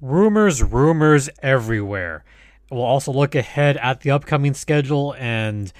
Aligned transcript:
rumors, 0.00 0.62
rumors 0.62 1.28
everywhere. 1.42 2.24
We'll 2.70 2.82
also 2.82 3.12
look 3.12 3.34
ahead 3.34 3.76
at 3.78 4.00
the 4.00 4.10
upcoming 4.12 4.54
schedule 4.54 5.14
and 5.18 5.72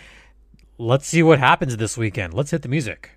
let's 0.78 1.06
see 1.06 1.22
what 1.22 1.38
happens 1.38 1.76
this 1.76 1.96
weekend. 1.96 2.34
Let's 2.34 2.50
hit 2.50 2.62
the 2.62 2.68
music. 2.68 3.12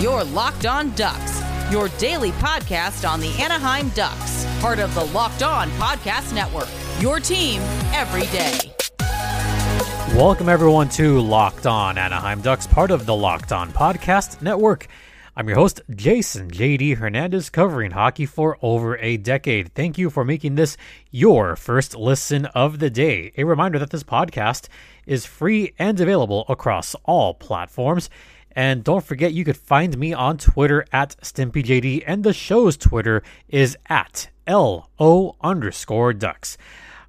Your 0.00 0.24
Locked 0.24 0.64
On 0.66 0.94
Ducks, 0.94 1.42
your 1.70 1.88
daily 1.98 2.30
podcast 2.32 3.08
on 3.08 3.20
the 3.20 3.30
Anaheim 3.38 3.90
Ducks, 3.90 4.46
part 4.60 4.78
of 4.78 4.94
the 4.94 5.04
Locked 5.06 5.42
On 5.42 5.68
Podcast 5.72 6.34
Network. 6.34 6.68
Your 7.00 7.20
team 7.20 7.60
every 7.92 8.26
day. 8.32 8.58
Welcome, 10.16 10.48
everyone, 10.48 10.88
to 10.90 11.20
Locked 11.20 11.66
On 11.66 11.96
Anaheim 11.98 12.40
Ducks, 12.40 12.66
part 12.66 12.90
of 12.90 13.06
the 13.06 13.14
Locked 13.14 13.52
On 13.52 13.70
Podcast 13.70 14.42
Network. 14.42 14.88
I'm 15.36 15.46
your 15.46 15.58
host, 15.58 15.80
Jason 15.94 16.50
JD 16.50 16.96
Hernandez, 16.96 17.50
covering 17.50 17.92
hockey 17.92 18.26
for 18.26 18.58
over 18.62 18.98
a 18.98 19.16
decade. 19.16 19.72
Thank 19.74 19.96
you 19.96 20.10
for 20.10 20.24
making 20.24 20.56
this 20.56 20.76
your 21.12 21.54
first 21.54 21.94
listen 21.94 22.46
of 22.46 22.80
the 22.80 22.90
day. 22.90 23.32
A 23.36 23.44
reminder 23.44 23.78
that 23.78 23.90
this 23.90 24.02
podcast 24.02 24.66
is 25.06 25.26
free 25.26 25.72
and 25.78 26.00
available 26.00 26.44
across 26.48 26.96
all 27.04 27.34
platforms. 27.34 28.10
And 28.56 28.82
don't 28.82 29.04
forget, 29.04 29.32
you 29.32 29.44
could 29.44 29.56
find 29.56 29.96
me 29.96 30.12
on 30.12 30.36
Twitter 30.36 30.84
at 30.92 31.14
StimpyJD, 31.22 32.02
and 32.08 32.24
the 32.24 32.32
show's 32.32 32.76
Twitter 32.76 33.22
is 33.48 33.78
at 33.88 34.30
LO 34.48 35.36
underscore 35.40 36.12
ducks. 36.12 36.58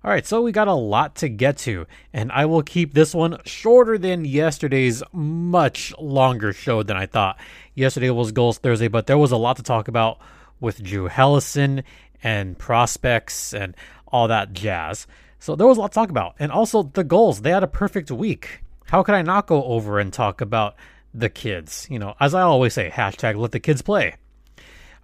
All 0.04 0.10
right, 0.10 0.26
so 0.26 0.42
we 0.42 0.52
got 0.52 0.68
a 0.68 0.74
lot 0.74 1.14
to 1.18 1.30
get 1.30 1.58
to, 1.60 1.86
and 2.12 2.32
I 2.32 2.46
will 2.46 2.64
keep 2.64 2.96
this 2.96 3.14
one 3.14 3.38
shorter 3.46 4.00
than 4.00 4.26
yesterday's 4.26 5.04
much 5.14 5.94
longer 6.00 6.54
show 6.54 6.82
than 6.82 6.98
I 6.98 7.06
thought. 7.06 7.40
Yesterday 7.76 8.10
was 8.10 8.32
Gulls 8.32 8.58
Thursday, 8.58 8.88
but 8.88 9.06
there 9.06 9.20
was 9.20 9.32
a 9.32 9.38
lot 9.38 9.58
to 9.58 9.64
talk 9.64 9.88
about 9.88 10.18
with 10.60 10.82
Drew 10.82 11.08
Helleson 11.08 11.84
and 12.24 12.58
prospects 12.58 13.54
and 13.54 13.76
all 14.08 14.28
that 14.28 14.54
jazz. 14.54 15.06
So 15.38 15.56
there 15.56 15.68
was 15.68 15.78
a 15.78 15.82
lot 15.82 15.92
to 15.92 15.96
talk 15.96 16.10
about. 16.10 16.34
And 16.40 16.52
also 16.52 16.82
the 16.82 17.04
Gulls, 17.04 17.44
they 17.44 17.52
had 17.52 17.64
a 17.64 17.68
perfect 17.68 18.10
week. 18.10 18.64
How 18.86 19.04
could 19.04 19.14
I 19.14 19.22
not 19.22 19.46
go 19.46 19.64
over 19.66 20.00
and 20.00 20.12
talk 20.12 20.42
about 20.42 20.74
the 21.14 21.30
kids? 21.30 21.86
You 21.92 22.00
know, 22.00 22.16
as 22.20 22.34
I 22.34 22.42
always 22.42 22.74
say, 22.74 22.90
hashtag 22.90 23.36
let 23.36 23.52
the 23.52 23.60
kids 23.60 23.84
play. 23.84 24.16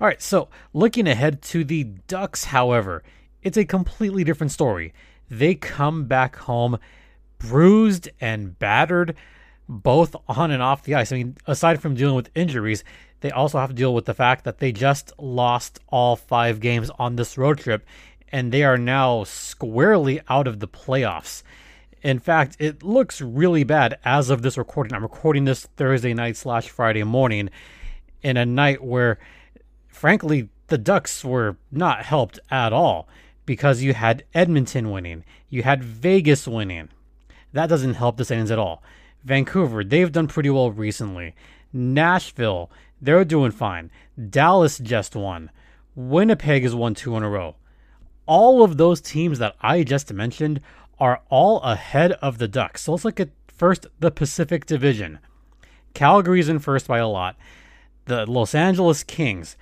All 0.02 0.08
right, 0.08 0.24
so 0.24 0.48
looking 0.74 1.08
ahead 1.08 1.44
to 1.44 1.64
the 1.64 1.84
Ducks, 1.84 2.46
however, 2.46 3.04
it's 3.48 3.58
a 3.58 3.64
completely 3.64 4.26
different 4.26 4.52
story. 4.52 4.94
They 5.30 5.56
come 5.56 6.06
back 6.06 6.36
home 6.36 6.78
bruised 7.40 8.10
and 8.20 8.60
battered, 8.60 9.16
both 9.70 10.16
on 10.28 10.52
and 10.52 10.62
off 10.62 10.84
the 10.84 10.96
ice. 10.96 11.14
I 11.14 11.16
mean, 11.16 11.38
aside 11.46 11.82
from 11.82 11.96
dealing 11.96 12.16
with 12.16 12.30
injuries, 12.36 12.84
they 13.22 13.32
also 13.32 13.58
have 13.58 13.70
to 13.70 13.76
deal 13.76 13.94
with 13.94 14.04
the 14.04 14.14
fact 14.14 14.44
that 14.44 14.60
they 14.60 14.74
just 14.74 15.14
lost 15.18 15.80
all 15.88 16.18
five 16.18 16.60
games 16.60 16.92
on 17.00 17.16
this 17.16 17.38
road 17.38 17.60
trip, 17.60 17.86
and 18.34 18.52
they 18.52 18.64
are 18.64 18.78
now 18.78 19.24
squarely 19.24 20.20
out 20.28 20.46
of 20.46 20.60
the 20.60 20.68
playoffs. 20.68 21.42
In 22.02 22.20
fact, 22.20 22.58
it 22.60 22.84
looks 22.84 23.22
really 23.22 23.64
bad 23.64 23.98
as 24.04 24.30
of 24.30 24.42
this 24.42 24.58
recording. 24.58 24.94
I'm 24.94 25.04
recording 25.04 25.46
this 25.46 25.66
Thursday 25.78 26.14
night 26.14 26.36
slash 26.36 26.70
Friday 26.70 27.04
morning 27.04 27.50
in 28.22 28.36
a 28.36 28.46
night 28.46 28.84
where, 28.84 29.20
frankly, 29.88 30.50
the 30.68 30.78
Ducks 30.78 31.24
were 31.24 31.56
not 31.72 32.04
helped 32.04 32.40
at 32.52 32.74
all 32.74 33.08
because 33.48 33.82
you 33.82 33.96
had 33.96 34.24
Edmonton 34.36 34.92
winning, 34.92 35.24
you 35.50 35.64
had 35.64 35.84
Vegas 35.84 36.48
winning. 36.48 36.90
That 37.54 37.70
doesn't 37.70 37.96
help 37.96 38.18
the 38.18 38.26
Saints 38.26 38.52
at 38.52 38.60
all. 38.60 38.84
Vancouver, 39.24 39.84
they've 39.84 40.12
done 40.12 40.28
pretty 40.28 40.52
well 40.52 40.70
recently. 40.70 41.34
Nashville, 41.74 42.70
they're 43.02 43.26
doing 43.26 43.52
fine. 43.52 43.90
Dallas 44.30 44.78
just 44.78 45.16
won. 45.16 45.50
Winnipeg 45.96 46.62
has 46.62 46.76
won 46.76 46.94
two 46.94 47.18
in 47.18 47.24
a 47.24 47.30
row. 47.30 47.56
All 48.28 48.64
of 48.64 48.78
those 48.78 49.02
teams 49.02 49.40
that 49.40 49.56
I 49.62 49.84
just 49.84 50.14
mentioned 50.14 50.62
are 51.00 51.22
all 51.30 51.62
ahead 51.62 52.12
of 52.14 52.38
the 52.38 52.48
Ducks. 52.48 52.84
So 52.84 52.92
let's 52.92 53.06
look 53.06 53.20
at 53.20 53.30
first 53.48 53.88
the 54.00 54.12
Pacific 54.12 54.66
Division. 54.66 55.20
Calgary's 55.94 56.50
in 56.50 56.60
first 56.60 56.88
by 56.88 57.00
a 57.00 57.08
lot. 57.08 57.38
The 58.06 58.26
Los 58.26 58.54
Angeles 58.54 59.04
Kings, 59.04 59.58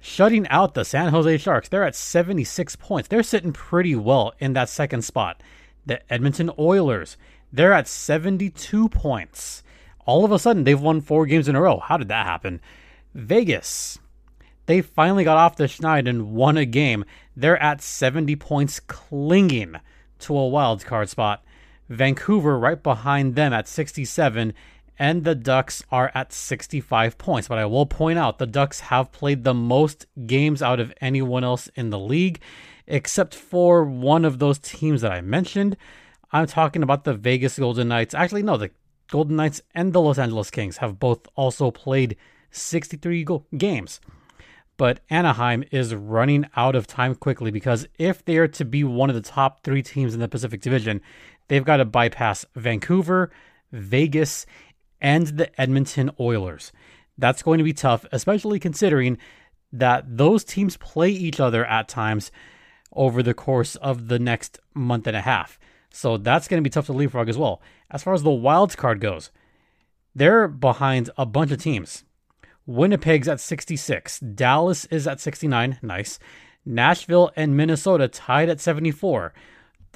shutting 0.00 0.48
out 0.48 0.74
the 0.74 0.84
San 0.84 1.10
Jose 1.10 1.38
Sharks. 1.38 1.68
They're 1.68 1.84
at 1.84 1.94
76 1.94 2.76
points. 2.76 3.08
They're 3.08 3.22
sitting 3.22 3.52
pretty 3.52 3.94
well 3.94 4.32
in 4.38 4.54
that 4.54 4.68
second 4.68 5.02
spot. 5.02 5.42
The 5.86 6.00
Edmonton 6.12 6.50
Oilers, 6.58 7.16
they're 7.52 7.72
at 7.72 7.86
72 7.86 8.88
points. 8.88 9.62
All 10.06 10.24
of 10.24 10.32
a 10.32 10.38
sudden, 10.38 10.64
they've 10.64 10.80
won 10.80 11.00
four 11.00 11.26
games 11.26 11.48
in 11.48 11.54
a 11.54 11.60
row. 11.60 11.78
How 11.78 11.96
did 11.96 12.08
that 12.08 12.26
happen? 12.26 12.60
Vegas, 13.14 13.98
they 14.66 14.80
finally 14.80 15.24
got 15.24 15.36
off 15.36 15.56
the 15.56 15.64
schneid 15.64 16.08
and 16.08 16.32
won 16.32 16.56
a 16.56 16.64
game. 16.64 17.04
They're 17.36 17.62
at 17.62 17.82
70 17.82 18.36
points, 18.36 18.80
clinging 18.80 19.76
to 20.20 20.36
a 20.36 20.48
wild 20.48 20.84
card 20.84 21.08
spot. 21.08 21.44
Vancouver 21.88 22.58
right 22.58 22.80
behind 22.80 23.34
them 23.34 23.52
at 23.52 23.66
67 23.66 24.54
and 25.00 25.24
the 25.24 25.34
Ducks 25.34 25.82
are 25.90 26.12
at 26.14 26.30
65 26.30 27.16
points. 27.16 27.48
But 27.48 27.56
I 27.56 27.64
will 27.64 27.86
point 27.86 28.18
out 28.18 28.38
the 28.38 28.46
Ducks 28.46 28.80
have 28.80 29.10
played 29.10 29.44
the 29.44 29.54
most 29.54 30.06
games 30.26 30.60
out 30.60 30.78
of 30.78 30.92
anyone 31.00 31.42
else 31.42 31.68
in 31.74 31.88
the 31.88 31.98
league, 31.98 32.38
except 32.86 33.34
for 33.34 33.82
one 33.82 34.26
of 34.26 34.38
those 34.38 34.58
teams 34.58 35.00
that 35.00 35.10
I 35.10 35.22
mentioned. 35.22 35.78
I'm 36.32 36.46
talking 36.46 36.82
about 36.82 37.04
the 37.04 37.14
Vegas 37.14 37.58
Golden 37.58 37.88
Knights. 37.88 38.14
Actually, 38.14 38.42
no, 38.42 38.58
the 38.58 38.70
Golden 39.10 39.36
Knights 39.36 39.62
and 39.74 39.94
the 39.94 40.02
Los 40.02 40.18
Angeles 40.18 40.50
Kings 40.50 40.76
have 40.76 41.00
both 41.00 41.26
also 41.34 41.70
played 41.70 42.16
63 42.50 43.24
go- 43.24 43.46
games. 43.56 44.02
But 44.76 45.00
Anaheim 45.08 45.64
is 45.70 45.94
running 45.94 46.46
out 46.56 46.76
of 46.76 46.86
time 46.86 47.14
quickly 47.14 47.50
because 47.50 47.86
if 47.98 48.22
they 48.24 48.36
are 48.36 48.48
to 48.48 48.66
be 48.66 48.84
one 48.84 49.08
of 49.08 49.16
the 49.16 49.22
top 49.22 49.64
three 49.64 49.82
teams 49.82 50.12
in 50.12 50.20
the 50.20 50.28
Pacific 50.28 50.60
Division, 50.60 51.00
they've 51.48 51.64
got 51.64 51.78
to 51.78 51.86
bypass 51.86 52.44
Vancouver, 52.54 53.30
Vegas, 53.72 54.46
and 55.00 55.26
the 55.26 55.60
Edmonton 55.60 56.10
Oilers. 56.18 56.72
That's 57.18 57.42
going 57.42 57.58
to 57.58 57.64
be 57.64 57.72
tough, 57.72 58.06
especially 58.12 58.58
considering 58.58 59.18
that 59.72 60.16
those 60.16 60.44
teams 60.44 60.76
play 60.76 61.10
each 61.10 61.38
other 61.38 61.64
at 61.64 61.88
times 61.88 62.32
over 62.92 63.22
the 63.22 63.34
course 63.34 63.76
of 63.76 64.08
the 64.08 64.18
next 64.18 64.58
month 64.74 65.06
and 65.06 65.16
a 65.16 65.20
half. 65.20 65.58
So 65.90 66.16
that's 66.16 66.48
going 66.48 66.62
to 66.62 66.66
be 66.66 66.72
tough 66.72 66.86
to 66.86 66.92
leapfrog 66.92 67.28
as 67.28 67.38
well. 67.38 67.60
As 67.90 68.02
far 68.02 68.14
as 68.14 68.22
the 68.22 68.30
wild 68.30 68.76
card 68.76 69.00
goes, 69.00 69.30
they're 70.14 70.48
behind 70.48 71.10
a 71.16 71.26
bunch 71.26 71.50
of 71.50 71.62
teams. 71.62 72.04
Winnipeg's 72.66 73.28
at 73.28 73.40
66, 73.40 74.20
Dallas 74.20 74.84
is 74.86 75.06
at 75.06 75.20
69, 75.20 75.78
nice. 75.82 76.18
Nashville 76.64 77.30
and 77.34 77.56
Minnesota 77.56 78.06
tied 78.06 78.48
at 78.48 78.60
74. 78.60 79.32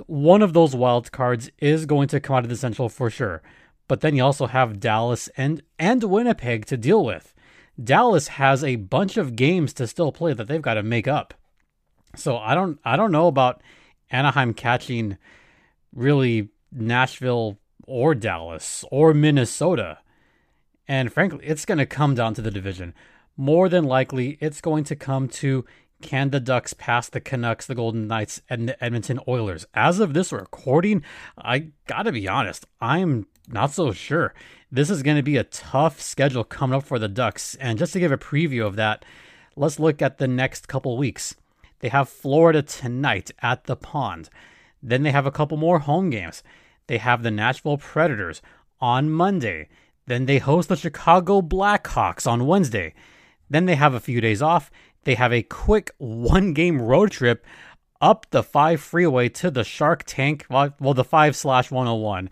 One 0.06 0.42
of 0.42 0.54
those 0.54 0.74
wild 0.74 1.12
cards 1.12 1.50
is 1.58 1.86
going 1.86 2.08
to 2.08 2.20
come 2.20 2.36
out 2.36 2.44
of 2.44 2.50
the 2.50 2.56
Central 2.56 2.88
for 2.88 3.10
sure. 3.10 3.42
But 3.86 4.00
then 4.00 4.14
you 4.16 4.24
also 4.24 4.46
have 4.46 4.80
Dallas 4.80 5.28
and 5.36 5.62
and 5.78 6.02
Winnipeg 6.04 6.66
to 6.66 6.76
deal 6.76 7.04
with. 7.04 7.34
Dallas 7.82 8.28
has 8.28 8.62
a 8.62 8.76
bunch 8.76 9.16
of 9.16 9.36
games 9.36 9.72
to 9.74 9.86
still 9.86 10.12
play 10.12 10.32
that 10.32 10.48
they've 10.48 10.62
got 10.62 10.74
to 10.74 10.82
make 10.82 11.08
up. 11.08 11.34
So 12.16 12.36
I 12.36 12.54
don't 12.54 12.78
I 12.84 12.96
don't 12.96 13.12
know 13.12 13.26
about 13.26 13.62
Anaheim 14.10 14.54
catching 14.54 15.18
really 15.92 16.50
Nashville 16.72 17.58
or 17.86 18.14
Dallas 18.14 18.84
or 18.90 19.12
Minnesota. 19.12 19.98
And 20.86 21.12
frankly, 21.12 21.44
it's 21.44 21.64
going 21.64 21.78
to 21.78 21.86
come 21.86 22.14
down 22.14 22.34
to 22.34 22.42
the 22.42 22.50
division. 22.50 22.94
More 23.36 23.68
than 23.68 23.84
likely, 23.84 24.38
it's 24.40 24.60
going 24.60 24.84
to 24.84 24.96
come 24.96 25.28
to 25.28 25.64
can 26.02 26.30
the 26.30 26.40
Ducks 26.40 26.74
pass 26.74 27.08
the 27.08 27.20
Canucks, 27.20 27.66
the 27.66 27.74
Golden 27.74 28.06
Knights, 28.06 28.42
and 28.50 28.68
the 28.68 28.84
Edmonton 28.84 29.18
Oilers? 29.26 29.64
As 29.72 30.00
of 30.00 30.12
this 30.12 30.32
recording, 30.32 31.02
I 31.38 31.70
got 31.86 32.02
to 32.02 32.12
be 32.12 32.28
honest, 32.28 32.66
I'm 32.80 33.26
not 33.48 33.72
so 33.72 33.92
sure. 33.92 34.34
This 34.70 34.90
is 34.90 35.02
going 35.02 35.16
to 35.16 35.22
be 35.22 35.36
a 35.36 35.44
tough 35.44 36.00
schedule 36.00 36.44
coming 36.44 36.76
up 36.76 36.84
for 36.84 36.98
the 36.98 37.08
Ducks. 37.08 37.54
And 37.56 37.78
just 37.78 37.92
to 37.92 38.00
give 38.00 38.12
a 38.12 38.18
preview 38.18 38.66
of 38.66 38.76
that, 38.76 39.04
let's 39.56 39.78
look 39.78 40.02
at 40.02 40.18
the 40.18 40.28
next 40.28 40.68
couple 40.68 40.96
weeks. 40.96 41.34
They 41.80 41.88
have 41.88 42.08
Florida 42.08 42.62
tonight 42.62 43.30
at 43.40 43.64
the 43.64 43.76
pond. 43.76 44.30
Then 44.82 45.02
they 45.02 45.10
have 45.10 45.26
a 45.26 45.30
couple 45.30 45.56
more 45.56 45.80
home 45.80 46.10
games. 46.10 46.42
They 46.86 46.98
have 46.98 47.22
the 47.22 47.30
Nashville 47.30 47.78
Predators 47.78 48.42
on 48.80 49.10
Monday. 49.10 49.68
Then 50.06 50.26
they 50.26 50.38
host 50.38 50.68
the 50.68 50.76
Chicago 50.76 51.40
Blackhawks 51.40 52.26
on 52.26 52.46
Wednesday. 52.46 52.94
Then 53.48 53.66
they 53.66 53.74
have 53.74 53.94
a 53.94 54.00
few 54.00 54.20
days 54.20 54.42
off. 54.42 54.70
They 55.04 55.14
have 55.14 55.32
a 55.32 55.42
quick 55.42 55.92
one 55.98 56.52
game 56.52 56.80
road 56.80 57.10
trip 57.10 57.44
up 58.00 58.26
the 58.30 58.42
5 58.42 58.80
freeway 58.80 59.28
to 59.30 59.50
the 59.50 59.64
Shark 59.64 60.02
Tank, 60.04 60.46
well, 60.50 60.94
the 60.94 61.04
5 61.04 61.36
slash 61.36 61.70
101 61.70 62.28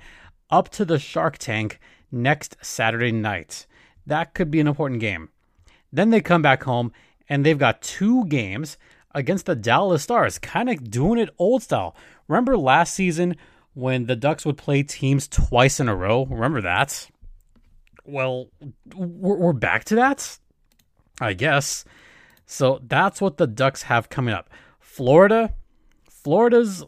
up 0.52 0.68
to 0.68 0.84
the 0.84 0.98
Shark 0.98 1.38
Tank 1.38 1.80
next 2.12 2.56
Saturday 2.60 3.10
night. 3.10 3.66
That 4.06 4.34
could 4.34 4.50
be 4.50 4.60
an 4.60 4.68
important 4.68 5.00
game. 5.00 5.30
Then 5.92 6.10
they 6.10 6.20
come 6.20 6.42
back 6.42 6.62
home 6.62 6.92
and 7.28 7.44
they've 7.44 7.58
got 7.58 7.82
two 7.82 8.26
games 8.26 8.76
against 9.14 9.46
the 9.46 9.56
Dallas 9.56 10.02
Stars, 10.02 10.38
kind 10.38 10.70
of 10.70 10.90
doing 10.90 11.18
it 11.18 11.30
old 11.38 11.62
style. 11.62 11.96
Remember 12.28 12.56
last 12.56 12.94
season 12.94 13.36
when 13.74 14.06
the 14.06 14.16
Ducks 14.16 14.44
would 14.44 14.56
play 14.56 14.82
teams 14.82 15.26
twice 15.26 15.80
in 15.80 15.88
a 15.88 15.96
row? 15.96 16.26
Remember 16.26 16.60
that? 16.60 17.08
Well, 18.04 18.48
we're 18.94 19.52
back 19.52 19.84
to 19.84 19.94
that, 19.96 20.38
I 21.20 21.32
guess. 21.34 21.84
So 22.46 22.80
that's 22.86 23.20
what 23.20 23.36
the 23.36 23.46
Ducks 23.46 23.82
have 23.82 24.08
coming 24.08 24.34
up. 24.34 24.50
Florida, 24.80 25.54
Florida's 26.10 26.84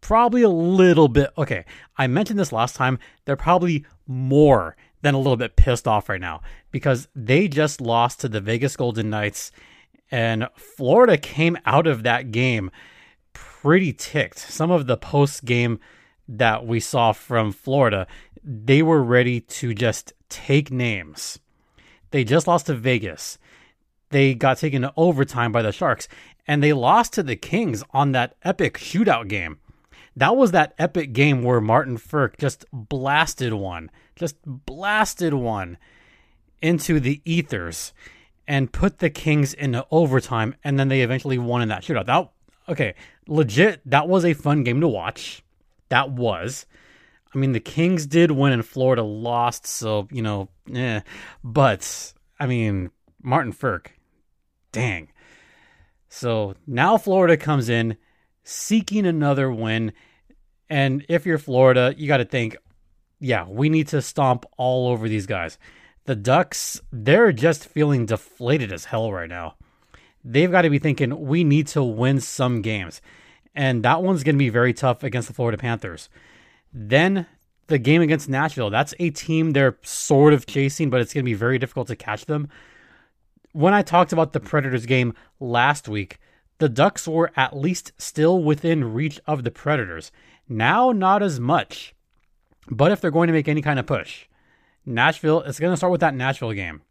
probably 0.00 0.42
a 0.42 0.48
little 0.48 1.08
bit 1.08 1.30
okay. 1.36 1.64
I 1.96 2.06
mentioned 2.06 2.38
this 2.38 2.52
last 2.52 2.76
time. 2.76 2.98
They're 3.24 3.36
probably 3.36 3.84
more 4.06 4.76
than 5.02 5.14
a 5.14 5.18
little 5.18 5.36
bit 5.36 5.56
pissed 5.56 5.86
off 5.86 6.08
right 6.08 6.20
now 6.20 6.42
because 6.70 7.08
they 7.14 7.48
just 7.48 7.80
lost 7.80 8.20
to 8.20 8.28
the 8.28 8.40
Vegas 8.40 8.76
Golden 8.76 9.10
Knights 9.10 9.52
and 10.10 10.48
Florida 10.54 11.16
came 11.16 11.58
out 11.66 11.86
of 11.86 12.02
that 12.04 12.30
game 12.30 12.70
pretty 13.32 13.92
ticked. 13.92 14.38
Some 14.38 14.70
of 14.70 14.86
the 14.86 14.96
post 14.96 15.44
game 15.44 15.80
that 16.28 16.66
we 16.66 16.80
saw 16.80 17.12
from 17.12 17.52
Florida, 17.52 18.06
they 18.42 18.82
were 18.82 19.02
ready 19.02 19.40
to 19.40 19.74
just 19.74 20.12
take 20.28 20.70
names. 20.70 21.38
They 22.10 22.24
just 22.24 22.46
lost 22.46 22.66
to 22.66 22.74
Vegas. 22.74 23.38
They 24.10 24.34
got 24.34 24.58
taken 24.58 24.82
to 24.82 24.92
overtime 24.96 25.50
by 25.52 25.62
the 25.62 25.72
Sharks, 25.72 26.08
and 26.46 26.62
they 26.62 26.72
lost 26.72 27.12
to 27.14 27.22
the 27.22 27.36
Kings 27.36 27.82
on 27.90 28.12
that 28.12 28.36
epic 28.44 28.78
shootout 28.78 29.28
game. 29.28 29.58
That 30.16 30.36
was 30.36 30.50
that 30.52 30.74
epic 30.78 31.12
game 31.12 31.42
where 31.42 31.60
Martin 31.60 31.98
Frk 31.98 32.38
just 32.38 32.64
blasted 32.72 33.52
one, 33.52 33.90
just 34.14 34.36
blasted 34.44 35.34
one 35.34 35.76
into 36.62 36.98
the 36.98 37.20
ethers 37.24 37.92
and 38.48 38.72
put 38.72 38.98
the 38.98 39.10
Kings 39.10 39.52
into 39.52 39.86
overtime, 39.90 40.54
and 40.64 40.78
then 40.78 40.88
they 40.88 41.02
eventually 41.02 41.38
won 41.38 41.62
in 41.62 41.68
that 41.68 41.82
shootout. 41.82 42.06
That 42.06 42.30
okay, 42.68 42.94
legit. 43.28 43.82
That 43.84 44.08
was 44.08 44.24
a 44.24 44.34
fun 44.34 44.64
game 44.64 44.80
to 44.80 44.88
watch. 44.88 45.42
That 45.88 46.10
was. 46.10 46.66
I 47.34 47.38
mean, 47.38 47.52
the 47.52 47.60
Kings 47.60 48.06
did 48.06 48.30
win 48.30 48.52
and 48.52 48.64
Florida 48.64 49.02
lost, 49.02 49.66
so 49.66 50.08
you 50.10 50.22
know, 50.22 50.48
eh. 50.72 51.00
But 51.44 52.14
I 52.40 52.46
mean, 52.46 52.90
Martin 53.22 53.52
Frk, 53.52 53.88
dang. 54.72 55.08
So 56.08 56.54
now 56.66 56.96
Florida 56.96 57.36
comes 57.36 57.68
in 57.68 57.96
seeking 58.44 59.04
another 59.06 59.50
win. 59.50 59.92
And 60.68 61.04
if 61.08 61.26
you're 61.26 61.38
Florida, 61.38 61.94
you 61.96 62.08
got 62.08 62.18
to 62.18 62.24
think, 62.24 62.56
yeah, 63.20 63.46
we 63.48 63.68
need 63.68 63.88
to 63.88 64.02
stomp 64.02 64.44
all 64.56 64.88
over 64.88 65.08
these 65.08 65.26
guys. 65.26 65.58
The 66.04 66.16
Ducks, 66.16 66.80
they're 66.92 67.32
just 67.32 67.66
feeling 67.66 68.06
deflated 68.06 68.72
as 68.72 68.86
hell 68.86 69.12
right 69.12 69.28
now. 69.28 69.56
They've 70.24 70.50
got 70.50 70.62
to 70.62 70.70
be 70.70 70.78
thinking, 70.78 71.26
we 71.26 71.44
need 71.44 71.68
to 71.68 71.82
win 71.82 72.20
some 72.20 72.62
games. 72.62 73.00
And 73.54 73.82
that 73.84 74.02
one's 74.02 74.22
going 74.22 74.34
to 74.34 74.38
be 74.38 74.48
very 74.48 74.72
tough 74.72 75.02
against 75.02 75.28
the 75.28 75.34
Florida 75.34 75.56
Panthers. 75.56 76.08
Then 76.72 77.26
the 77.68 77.78
game 77.78 78.02
against 78.02 78.28
Nashville, 78.28 78.70
that's 78.70 78.94
a 78.98 79.10
team 79.10 79.52
they're 79.52 79.78
sort 79.82 80.32
of 80.32 80.46
chasing, 80.46 80.90
but 80.90 81.00
it's 81.00 81.14
going 81.14 81.24
to 81.24 81.30
be 81.30 81.34
very 81.34 81.58
difficult 81.58 81.88
to 81.88 81.96
catch 81.96 82.26
them. 82.26 82.48
When 83.52 83.72
I 83.72 83.82
talked 83.82 84.12
about 84.12 84.32
the 84.32 84.40
Predators 84.40 84.84
game 84.84 85.14
last 85.40 85.88
week, 85.88 86.18
the 86.58 86.68
Ducks 86.68 87.08
were 87.08 87.32
at 87.36 87.56
least 87.56 87.92
still 87.98 88.42
within 88.42 88.92
reach 88.92 89.20
of 89.26 89.44
the 89.44 89.50
Predators. 89.50 90.12
Now, 90.48 90.92
not 90.92 91.22
as 91.22 91.40
much. 91.40 91.94
But 92.68 92.92
if 92.92 93.00
they're 93.00 93.10
going 93.10 93.28
to 93.28 93.32
make 93.32 93.48
any 93.48 93.62
kind 93.62 93.78
of 93.78 93.86
push, 93.86 94.26
Nashville, 94.84 95.42
it's 95.42 95.60
going 95.60 95.72
to 95.72 95.76
start 95.76 95.92
with 95.92 96.00
that 96.00 96.14
Nashville 96.14 96.52
game. 96.52 96.82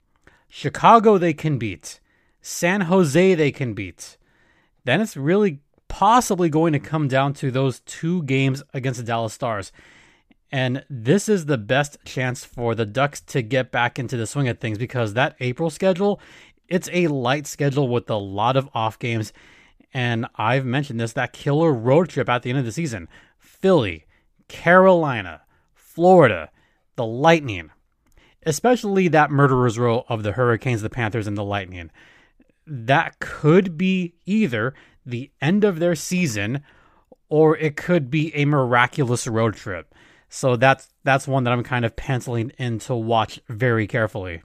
Chicago, 0.49 1.17
they 1.17 1.33
can 1.33 1.57
beat. 1.57 1.99
San 2.41 2.81
Jose, 2.81 3.35
they 3.35 3.51
can 3.51 3.73
beat. 3.73 4.17
Then 4.83 5.01
it's 5.01 5.17
really 5.17 5.59
possibly 5.87 6.49
going 6.49 6.73
to 6.73 6.79
come 6.79 7.07
down 7.07 7.33
to 7.33 7.51
those 7.51 7.79
two 7.81 8.23
games 8.23 8.63
against 8.73 8.99
the 8.99 9.05
Dallas 9.05 9.33
Stars. 9.33 9.71
And 10.51 10.85
this 10.89 11.27
is 11.27 11.45
the 11.45 11.57
best 11.57 11.97
chance 12.05 12.45
for 12.45 12.75
the 12.75 12.85
Ducks 12.85 13.19
to 13.21 13.41
get 13.41 13.71
back 13.71 13.97
into 13.97 14.15
the 14.15 14.27
swing 14.27 14.47
of 14.47 14.59
things 14.59 14.77
because 14.77 15.13
that 15.13 15.35
April 15.39 15.69
schedule, 15.69 16.19
it's 16.67 16.89
a 16.93 17.07
light 17.07 17.47
schedule 17.47 17.87
with 17.87 18.09
a 18.09 18.15
lot 18.15 18.55
of 18.55 18.69
off 18.73 18.99
games. 18.99 19.33
And 19.93 20.27
I've 20.35 20.65
mentioned 20.65 20.99
this 20.99 21.13
that 21.13 21.33
killer 21.33 21.73
road 21.73 22.09
trip 22.09 22.29
at 22.29 22.43
the 22.43 22.49
end 22.49 22.59
of 22.59 22.65
the 22.65 22.71
season 22.71 23.07
Philly, 23.65 24.05
Carolina, 24.47 25.41
Florida, 25.73 26.51
the 26.97 27.03
Lightning, 27.03 27.71
especially 28.45 29.07
that 29.07 29.31
murderer's 29.31 29.79
row 29.79 30.05
of 30.07 30.21
the 30.21 30.33
Hurricanes, 30.33 30.83
the 30.83 30.89
Panthers, 30.91 31.25
and 31.25 31.35
the 31.35 31.43
Lightning. 31.43 31.89
That 32.67 33.17
could 33.17 33.75
be 33.75 34.13
either 34.27 34.75
the 35.03 35.31
end 35.41 35.63
of 35.63 35.79
their 35.79 35.95
season 35.95 36.61
or 37.27 37.57
it 37.57 37.75
could 37.75 38.11
be 38.11 38.35
a 38.35 38.45
miraculous 38.45 39.25
road 39.25 39.55
trip. 39.55 39.95
So 40.29 40.55
that's 40.57 40.93
that's 41.03 41.27
one 41.27 41.43
that 41.45 41.53
I'm 41.53 41.63
kind 41.63 41.85
of 41.85 41.95
penciling 41.95 42.51
in 42.59 42.77
to 42.81 42.93
watch 42.93 43.39
very 43.49 43.87
carefully. 43.87 44.43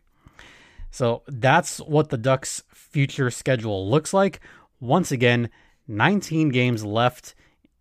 So 0.90 1.24
that's 1.26 1.76
what 1.76 2.08
the 2.08 2.16
Ducks' 2.16 2.62
future 2.72 3.30
schedule 3.30 3.86
looks 3.86 4.14
like. 4.14 4.40
Once 4.80 5.12
again, 5.12 5.50
19 5.88 6.48
games 6.48 6.86
left 6.86 7.34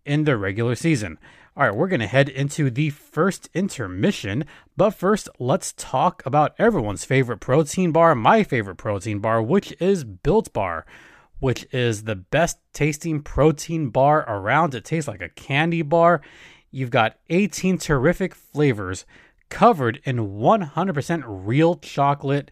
in 0.04 0.24
the 0.24 0.36
regular 0.36 0.74
season. 0.74 1.18
All 1.56 1.64
right, 1.66 1.74
we're 1.76 1.88
going 1.88 2.00
to 2.00 2.06
head 2.06 2.28
into 2.28 2.70
the 2.70 2.90
first 2.90 3.50
intermission. 3.52 4.44
But 4.76 4.90
first, 4.90 5.28
let's 5.38 5.74
talk 5.76 6.24
about 6.24 6.54
everyone's 6.58 7.04
favorite 7.04 7.40
protein 7.40 7.92
bar, 7.92 8.14
my 8.14 8.44
favorite 8.44 8.76
protein 8.76 9.18
bar, 9.18 9.42
which 9.42 9.74
is 9.80 10.04
Built 10.04 10.52
Bar, 10.52 10.86
which 11.40 11.66
is 11.72 12.04
the 12.04 12.14
best 12.14 12.58
tasting 12.72 13.20
protein 13.20 13.88
bar 13.88 14.24
around. 14.28 14.74
It 14.74 14.84
tastes 14.84 15.08
like 15.08 15.22
a 15.22 15.28
candy 15.28 15.82
bar. 15.82 16.20
You've 16.70 16.90
got 16.90 17.18
18 17.28 17.78
terrific 17.78 18.34
flavors 18.34 19.04
covered 19.48 20.00
in 20.04 20.16
100% 20.38 21.24
real 21.26 21.74
chocolate 21.74 22.50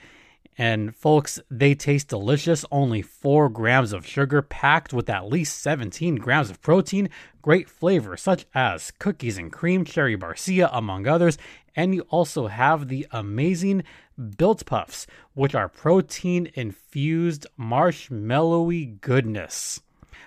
and 0.59 0.95
folks, 0.95 1.39
they 1.51 1.75
taste 1.75 2.09
delicious. 2.09 2.65
Only 2.71 3.01
4 3.01 3.49
grams 3.49 3.93
of 3.93 4.07
sugar 4.07 4.43
packed 4.43 4.93
with 4.93 5.09
at 5.09 5.31
least 5.31 5.63
17 5.63 6.17
grams 6.17 6.51
of 6.51 6.61
protein. 6.61 7.09
Great 7.41 7.71
flavor, 7.71 8.17
such 8.17 8.45
as 8.55 8.91
cookies 8.99 9.39
and 9.39 9.53
cream, 9.53 9.85
cherry 9.85 10.19
barcia, 10.19 10.69
among 10.73 11.07
others. 11.07 11.39
And 11.77 11.95
you 11.95 12.03
also 12.11 12.49
have 12.49 12.89
the 12.89 13.07
amazing 13.13 13.85
Built 14.37 14.67
Puffs, 14.67 15.07
which 15.35 15.55
are 15.55 15.69
protein 15.69 16.51
infused 16.55 17.47
marshmallowy 17.59 19.01
goodness. 19.01 19.81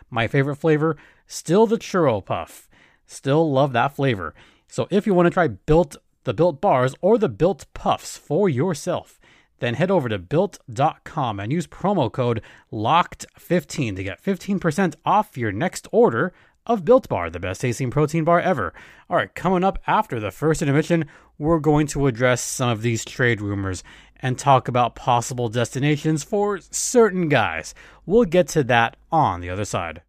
My 0.09 0.27
favorite 0.27 0.55
flavor, 0.55 0.95
still 1.27 1.67
the 1.67 1.77
churro 1.77 2.23
puff. 2.23 2.69
Still 3.05 3.51
love 3.51 3.73
that 3.73 3.95
flavor. 3.95 4.33
So 4.69 4.87
if 4.89 5.05
you 5.05 5.13
want 5.13 5.25
to 5.25 5.31
try 5.31 5.49
Built 5.49 5.97
the 6.23 6.33
Built 6.33 6.61
Bars 6.61 6.95
or 7.01 7.17
the 7.17 7.27
Built 7.27 7.65
Puffs 7.73 8.15
for 8.15 8.47
yourself, 8.47 9.19
then 9.61 9.75
head 9.75 9.89
over 9.89 10.09
to 10.09 10.19
built.com 10.19 11.39
and 11.39 11.51
use 11.51 11.67
promo 11.67 12.11
code 12.11 12.41
LOCKED15 12.73 13.95
to 13.95 14.03
get 14.03 14.21
15% 14.21 14.95
off 15.05 15.37
your 15.37 15.53
next 15.53 15.87
order 15.93 16.33
of 16.65 16.85
Built 16.85 17.07
Bar, 17.07 17.29
the 17.29 17.39
best 17.39 17.61
tasting 17.61 17.89
protein 17.89 18.23
bar 18.23 18.39
ever. 18.39 18.73
All 19.09 19.17
right, 19.17 19.33
coming 19.33 19.63
up 19.63 19.79
after 19.87 20.19
the 20.19 20.31
first 20.31 20.61
intermission, 20.61 21.05
we're 21.37 21.59
going 21.59 21.87
to 21.87 22.07
address 22.07 22.41
some 22.41 22.69
of 22.69 22.81
these 22.81 23.05
trade 23.05 23.41
rumors 23.41 23.83
and 24.17 24.37
talk 24.37 24.67
about 24.67 24.95
possible 24.95 25.49
destinations 25.49 26.23
for 26.23 26.59
certain 26.69 27.29
guys. 27.29 27.73
We'll 28.05 28.25
get 28.25 28.47
to 28.49 28.63
that 28.65 28.97
on 29.11 29.41
the 29.41 29.49
other 29.49 29.65
side. 29.65 30.01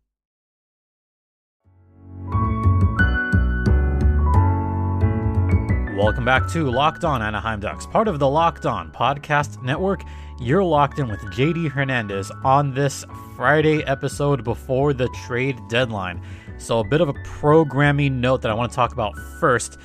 Welcome 6.02 6.24
back 6.24 6.48
to 6.48 6.68
Locked 6.68 7.04
On 7.04 7.22
Anaheim 7.22 7.60
Ducks, 7.60 7.86
part 7.86 8.08
of 8.08 8.18
the 8.18 8.28
Locked 8.28 8.66
On 8.66 8.90
Podcast 8.90 9.62
Network. 9.62 10.02
You're 10.40 10.64
locked 10.64 10.98
in 10.98 11.06
with 11.06 11.20
JD 11.26 11.70
Hernandez 11.70 12.32
on 12.42 12.74
this 12.74 13.04
Friday 13.36 13.84
episode 13.84 14.42
before 14.42 14.94
the 14.94 15.08
trade 15.24 15.56
deadline. 15.68 16.20
So, 16.58 16.80
a 16.80 16.84
bit 16.84 17.02
of 17.02 17.08
a 17.08 17.14
programming 17.22 18.20
note 18.20 18.42
that 18.42 18.50
I 18.50 18.54
want 18.54 18.72
to 18.72 18.74
talk 18.74 18.92
about 18.92 19.16
first. 19.38 19.78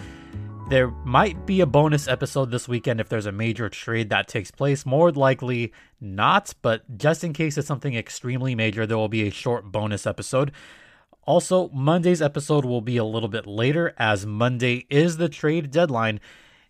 There 0.71 0.88
might 1.05 1.45
be 1.45 1.62
a 1.62 1.67
bonus 1.67 2.07
episode 2.07 2.50
this 2.50 2.67
weekend 2.67 3.00
if 3.00 3.09
there's 3.09 3.27
a 3.27 3.31
major 3.31 3.69
trade 3.69 4.09
that 4.09 4.27
takes 4.27 4.50
place. 4.50 4.88
More 4.88 5.12
likely 5.12 5.71
not, 6.01 6.51
but 6.63 6.97
just 6.97 7.24
in 7.24 7.31
case 7.31 7.59
it's 7.59 7.67
something 7.67 7.93
extremely 7.93 8.55
major, 8.55 8.88
there 8.88 8.97
will 8.97 9.07
be 9.07 9.27
a 9.27 9.31
short 9.31 9.71
bonus 9.71 10.07
episode. 10.07 10.51
Also, 11.27 11.67
Monday's 11.74 12.22
episode 12.22 12.63
will 12.63 12.79
be 12.79 12.96
a 12.96 13.03
little 13.03 13.27
bit 13.27 13.46
later 13.46 13.93
as 13.98 14.25
Monday 14.25 14.88
is 14.89 15.17
the 15.17 15.27
trade 15.27 15.69
deadline. 15.69 16.22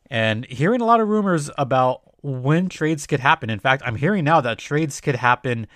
And 0.09 0.45
hearing 0.47 0.81
a 0.81 0.85
lot 0.85 0.99
of 0.99 1.07
rumors 1.07 1.51
about 1.59 2.01
when 2.23 2.67
trades 2.67 3.05
could 3.05 3.19
happen. 3.19 3.51
In 3.51 3.59
fact, 3.59 3.83
I'm 3.85 3.95
hearing 3.95 4.23
now 4.23 4.41
that 4.41 4.57
trades 4.57 4.99
could 4.99 5.15
happen 5.15 5.67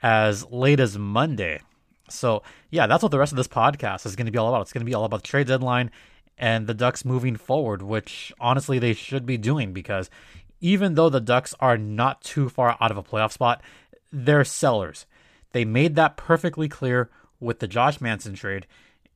as 0.00 0.46
late 0.48 0.78
as 0.78 0.96
Monday. 0.96 1.60
So, 2.08 2.44
yeah, 2.70 2.86
that's 2.86 3.02
what 3.02 3.10
the 3.10 3.18
rest 3.18 3.32
of 3.32 3.36
this 3.36 3.48
podcast 3.48 4.06
is 4.06 4.14
going 4.14 4.26
to 4.26 4.32
be 4.32 4.38
all 4.38 4.48
about. 4.48 4.62
It's 4.62 4.72
going 4.72 4.86
to 4.86 4.90
be 4.90 4.94
all 4.94 5.04
about 5.04 5.22
the 5.22 5.28
trade 5.28 5.48
deadline 5.48 5.90
and 6.38 6.68
the 6.68 6.74
Ducks 6.74 7.04
moving 7.04 7.34
forward, 7.34 7.82
which 7.82 8.32
honestly 8.38 8.78
they 8.78 8.92
should 8.92 9.26
be 9.26 9.38
doing 9.38 9.72
because 9.72 10.08
even 10.60 10.94
though 10.94 11.08
the 11.08 11.20
Ducks 11.20 11.52
are 11.58 11.76
not 11.76 12.22
too 12.22 12.48
far 12.48 12.76
out 12.80 12.92
of 12.92 12.96
a 12.96 13.02
playoff 13.02 13.32
spot, 13.32 13.60
they're 14.12 14.44
sellers. 14.44 15.04
They 15.52 15.64
made 15.64 15.96
that 15.96 16.16
perfectly 16.16 16.68
clear 16.68 17.10
with 17.40 17.58
the 17.58 17.66
Josh 17.66 18.00
Manson 18.00 18.34
trade, 18.34 18.66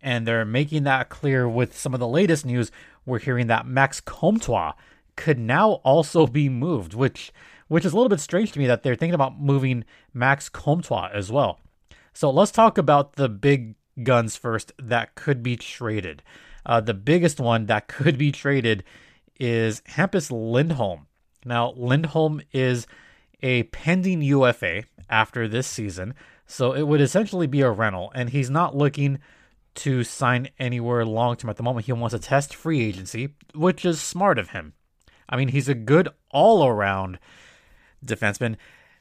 and 0.02 0.26
they're 0.26 0.45
making 0.45 0.85
that 0.85 1.09
clear 1.09 1.49
with 1.49 1.76
some 1.76 1.95
of 1.95 2.00
the 2.00 2.09
latest 2.09 2.45
news. 2.45 2.73
We're 3.07 3.19
hearing 3.19 3.47
that 3.49 3.66
Max 3.66 4.00
Comtois 4.00 4.73
could 5.16 5.38
now 5.38 5.73
also 5.85 6.26
be 6.26 6.49
moved, 6.49 6.95
which 6.95 7.33
which 7.69 7.85
is 7.85 7.93
a 7.93 7.97
little 7.97 8.11
bit 8.11 8.21
strange 8.21 8.52
to 8.52 8.59
me 8.59 8.66
that 8.66 8.83
they're 8.83 8.95
thinking 8.95 9.14
about 9.14 9.40
moving 9.40 9.85
Max 10.12 10.49
Comtois 10.49 11.11
as 11.12 11.33
well. 11.33 11.61
So 12.12 12.31
let's 12.31 12.50
talk 12.50 12.78
about 12.78 13.14
the 13.14 13.28
big 13.28 13.75
guns 14.02 14.37
first 14.37 14.73
that 14.78 15.14
could 15.14 15.43
be 15.43 15.57
traded. 15.57 16.23
Uh, 16.66 16.81
the 16.81 16.95
biggest 16.95 17.40
one 17.40 17.66
that 17.66 17.88
could 17.88 18.19
be 18.19 18.33
traded 18.33 18.85
is 19.40 19.83
Hampus 19.88 20.31
Lindholm. 20.31 21.07
Now, 21.45 21.73
Lindholm 21.76 22.40
is 22.52 22.87
a 23.43 23.64
pending 23.64 24.23
UFA 24.23 24.85
after 25.11 25.47
this 25.47 25.66
season, 25.66 26.14
so 26.46 26.72
it 26.72 26.82
would 26.82 27.00
essentially 27.00 27.46
be 27.46 27.62
a 27.62 27.70
rental, 27.70 28.12
and 28.14 28.30
he's 28.30 28.50
not 28.50 28.76
looking 28.76 29.18
to 29.76 30.04
sign 30.04 30.48
anywhere 30.58 31.04
long 31.04 31.36
term 31.36 31.50
at 31.50 31.56
the 31.56 31.62
moment. 31.62 31.86
He 31.86 31.92
wants 31.92 32.14
to 32.14 32.18
test 32.18 32.54
free 32.54 32.82
agency, 32.82 33.34
which 33.54 33.84
is 33.84 34.00
smart 34.00 34.38
of 34.38 34.50
him. 34.50 34.74
I 35.28 35.36
mean, 35.36 35.48
he's 35.48 35.68
a 35.68 35.74
good 35.74 36.08
all 36.30 36.66
around 36.66 37.18
defenseman. 38.04 38.56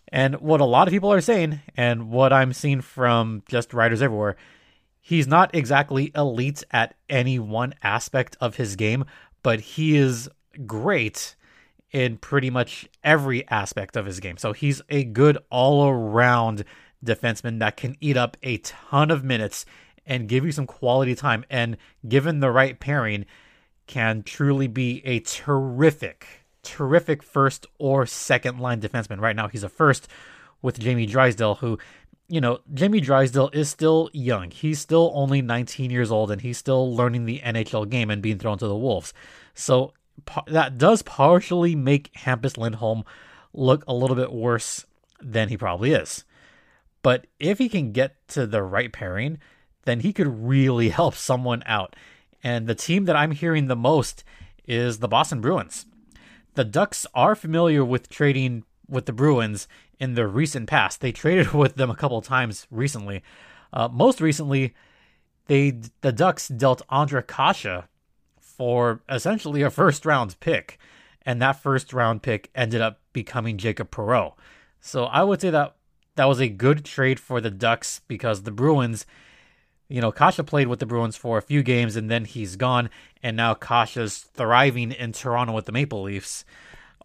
And 0.07 0.35
what 0.35 0.61
a 0.61 0.65
lot 0.65 0.87
of 0.87 0.91
people 0.91 1.11
are 1.11 1.21
saying, 1.21 1.61
and 1.75 2.09
what 2.09 2.33
I'm 2.33 2.53
seeing 2.53 2.81
from 2.81 3.43
just 3.47 3.73
writers 3.73 4.01
everywhere, 4.01 4.35
he's 5.01 5.27
not 5.27 5.53
exactly 5.53 6.11
elite 6.15 6.63
at 6.71 6.95
any 7.09 7.39
one 7.39 7.73
aspect 7.83 8.37
of 8.39 8.55
his 8.55 8.75
game, 8.75 9.05
but 9.41 9.59
he 9.59 9.95
is 9.97 10.29
great 10.65 11.35
in 11.91 12.17
pretty 12.17 12.49
much 12.49 12.87
every 13.03 13.47
aspect 13.49 13.95
of 13.95 14.05
his 14.05 14.19
game. 14.19 14.37
So 14.37 14.53
he's 14.53 14.81
a 14.89 15.03
good 15.03 15.37
all 15.49 15.87
around 15.87 16.63
defenseman 17.03 17.59
that 17.59 17.77
can 17.77 17.95
eat 17.99 18.17
up 18.17 18.37
a 18.43 18.57
ton 18.57 19.11
of 19.11 19.23
minutes 19.23 19.65
and 20.05 20.27
give 20.27 20.45
you 20.45 20.51
some 20.51 20.67
quality 20.67 21.15
time. 21.15 21.45
And 21.49 21.77
given 22.07 22.39
the 22.39 22.51
right 22.51 22.79
pairing, 22.79 23.25
can 23.87 24.23
truly 24.23 24.67
be 24.67 25.01
a 25.05 25.19
terrific, 25.19 26.25
terrific 26.61 27.21
first 27.21 27.65
or 27.77 28.05
second 28.05 28.59
line 28.59 28.81
defenseman. 28.81 29.19
Right 29.19 29.35
now, 29.35 29.47
he's 29.47 29.63
a 29.63 29.69
first 29.69 30.07
with 30.61 30.79
Jamie 30.79 31.05
Drysdale, 31.05 31.55
who, 31.55 31.77
you 32.29 32.39
know, 32.39 32.59
Jamie 32.73 33.01
Drysdale 33.01 33.49
is 33.51 33.69
still 33.69 34.09
young. 34.13 34.51
He's 34.51 34.79
still 34.79 35.11
only 35.13 35.41
19 35.41 35.91
years 35.91 36.11
old 36.11 36.31
and 36.31 36.41
he's 36.41 36.57
still 36.57 36.95
learning 36.95 37.25
the 37.25 37.39
NHL 37.39 37.89
game 37.89 38.09
and 38.09 38.21
being 38.21 38.39
thrown 38.39 38.57
to 38.59 38.67
the 38.67 38.75
Wolves. 38.75 39.13
So 39.53 39.93
that 40.47 40.77
does 40.77 41.01
partially 41.01 41.75
make 41.75 42.13
Hampus 42.13 42.57
Lindholm 42.57 43.03
look 43.53 43.83
a 43.87 43.93
little 43.93 44.15
bit 44.15 44.31
worse 44.31 44.85
than 45.21 45.49
he 45.49 45.57
probably 45.57 45.91
is. 45.91 46.23
But 47.03 47.27
if 47.39 47.59
he 47.59 47.69
can 47.69 47.91
get 47.91 48.27
to 48.29 48.47
the 48.47 48.63
right 48.63 48.91
pairing, 48.91 49.37
then 49.83 49.99
he 49.99 50.11
could 50.11 50.43
really 50.43 50.89
help 51.01 51.13
someone 51.13 51.61
out. 51.67 51.95
And 52.43 52.65
the 52.65 52.75
team 52.75 53.05
that 53.05 53.15
I'm 53.15 53.31
hearing 53.31 53.67
the 53.67 53.75
most 53.75 54.23
is 54.65 54.99
the 54.99 55.07
Boston 55.07 55.39
Bruins. 55.39 55.85
The 56.55 56.63
Ducks 56.63 57.05
are 57.13 57.35
familiar 57.35 57.85
with 57.85 58.09
trading 58.09 58.63
with 58.87 59.05
the 59.05 59.13
Bruins 59.13 59.67
in 59.99 60.15
the 60.15 60.27
recent 60.27 60.67
past. 60.67 61.01
They 61.01 61.11
traded 61.11 61.51
with 61.53 61.75
them 61.75 61.89
a 61.89 61.95
couple 61.95 62.21
times 62.21 62.67
recently. 62.71 63.23
Uh, 63.71 63.89
most 63.91 64.21
recently, 64.21 64.73
they 65.47 65.81
the 66.01 66.11
Ducks 66.11 66.47
dealt 66.47 66.87
Ondrej 66.89 67.27
Kase 67.27 67.85
for 68.39 69.01
essentially 69.09 69.61
a 69.61 69.69
first 69.69 70.05
round 70.05 70.39
pick, 70.39 70.77
and 71.23 71.41
that 71.41 71.61
first 71.61 71.91
round 71.91 72.21
pick 72.21 72.49
ended 72.53 72.81
up 72.81 73.01
becoming 73.13 73.57
Jacob 73.57 73.89
Perreault. 73.89 74.33
So 74.79 75.05
I 75.05 75.23
would 75.23 75.41
say 75.41 75.49
that 75.49 75.75
that 76.15 76.25
was 76.25 76.39
a 76.39 76.49
good 76.49 76.85
trade 76.85 77.19
for 77.19 77.41
the 77.41 77.49
Ducks 77.51 78.01
because 78.07 78.43
the 78.43 78.51
Bruins 78.51 79.05
you 79.93 80.01
know, 80.01 80.11
Kase 80.11 80.39
played 80.45 80.67
with 80.67 80.79
the 80.79 80.87
Bruins 80.87 81.15
for 81.15 81.37
a 81.37 81.41
few 81.43 81.61
games 81.61 81.95
and 81.95 82.09
then 82.09 82.25
he's 82.25 82.55
gone. 82.55 82.89
And 83.21 83.37
now 83.37 83.53
Kase's 83.53 84.17
thriving 84.17 84.91
in 84.91 85.11
Toronto 85.11 85.53
with 85.53 85.65
the 85.65 85.71
Maple 85.71 86.01
Leafs. 86.01 86.45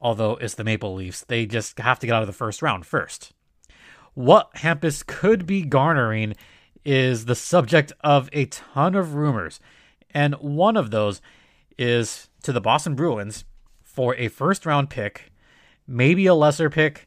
Although 0.00 0.36
it's 0.36 0.54
the 0.54 0.64
Maple 0.64 0.94
Leafs, 0.94 1.22
they 1.22 1.44
just 1.44 1.78
have 1.80 1.98
to 1.98 2.06
get 2.06 2.14
out 2.14 2.22
of 2.22 2.28
the 2.28 2.32
first 2.32 2.62
round 2.62 2.86
first. 2.86 3.32
What 4.14 4.50
Hampus 4.54 5.04
could 5.06 5.44
be 5.44 5.62
garnering 5.62 6.34
is 6.82 7.26
the 7.26 7.34
subject 7.34 7.92
of 8.00 8.30
a 8.32 8.46
ton 8.46 8.94
of 8.94 9.14
rumors. 9.14 9.60
And 10.12 10.34
one 10.36 10.76
of 10.76 10.90
those 10.90 11.20
is 11.76 12.30
to 12.42 12.52
the 12.52 12.60
Boston 12.60 12.94
Bruins 12.94 13.44
for 13.82 14.14
a 14.14 14.28
first 14.28 14.64
round 14.64 14.88
pick, 14.88 15.30
maybe 15.86 16.26
a 16.26 16.34
lesser 16.34 16.70
pick. 16.70 17.06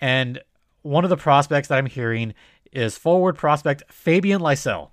And 0.00 0.40
one 0.82 1.04
of 1.04 1.10
the 1.10 1.16
prospects 1.16 1.68
that 1.68 1.78
I'm 1.78 1.86
hearing 1.86 2.34
is 2.72 2.96
forward 2.96 3.36
prospect 3.36 3.82
Fabian 3.90 4.40
Lysell 4.40 4.90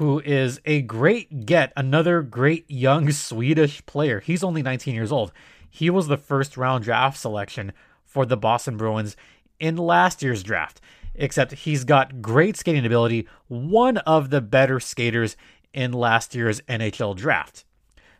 who 0.00 0.18
is 0.20 0.58
a 0.64 0.80
great 0.80 1.44
get, 1.44 1.74
another 1.76 2.22
great 2.22 2.64
young 2.70 3.10
Swedish 3.12 3.84
player. 3.84 4.20
He's 4.20 4.42
only 4.42 4.62
19 4.62 4.94
years 4.94 5.12
old. 5.12 5.30
He 5.68 5.90
was 5.90 6.08
the 6.08 6.16
first 6.16 6.56
round 6.56 6.84
draft 6.84 7.18
selection 7.18 7.74
for 8.06 8.24
the 8.24 8.38
Boston 8.38 8.78
Bruins 8.78 9.14
in 9.58 9.76
last 9.76 10.22
year's 10.22 10.42
draft, 10.42 10.80
except 11.14 11.52
he's 11.52 11.84
got 11.84 12.22
great 12.22 12.56
skating 12.56 12.86
ability, 12.86 13.28
one 13.48 13.98
of 13.98 14.30
the 14.30 14.40
better 14.40 14.80
skaters 14.80 15.36
in 15.74 15.92
last 15.92 16.34
year's 16.34 16.62
NHL 16.62 17.14
draft. 17.14 17.66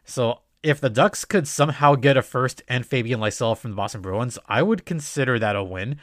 So 0.05 0.41
if 0.63 0.83
the 0.83 0.91
Ducks 0.91 1.25
could 1.25 1.49
somehow 1.49 1.95
get 1.95 2.19
a 2.19 2.21
first 2.21 2.63
and 2.69 2.85
Fabian 2.85 3.21
Lysell 3.21 3.57
from 3.57 3.71
the 3.71 3.77
Boston 3.77 4.03
Bruins, 4.03 4.39
I 4.47 4.63
would 4.63 4.85
consider 4.85 5.39
that 5.39 5.57
a 5.57 5.65
win 5.65 5.99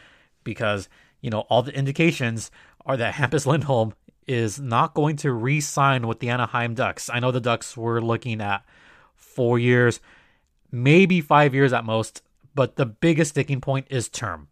because, 0.48 0.88
you 1.20 1.30
know, 1.30 1.42
all 1.42 1.62
the 1.62 1.78
indications 1.78 2.52
are 2.86 2.96
that 2.96 3.16
Hampus 3.16 3.46
Lindholm 3.46 3.94
is 4.28 4.62
not 4.62 4.94
going 4.94 5.18
to 5.18 5.34
re 5.34 5.60
sign 5.60 6.08
with 6.08 6.22
the 6.22 6.30
Anaheim 6.30 6.74
Ducks. 6.74 7.10
I 7.14 7.20
know 7.20 7.32
the 7.32 7.42
Ducks 7.42 7.76
were 7.76 8.02
looking 8.02 8.40
at 8.40 8.64
four 9.14 9.60
years, 9.60 10.00
maybe 10.72 11.20
five 11.20 11.54
years 11.54 11.74
at 11.74 11.84
most, 11.84 12.22
but 12.56 12.78
the 12.78 12.86
biggest 12.86 13.32
sticking 13.32 13.60
point 13.60 13.88
is 13.90 14.08
term. 14.08 14.48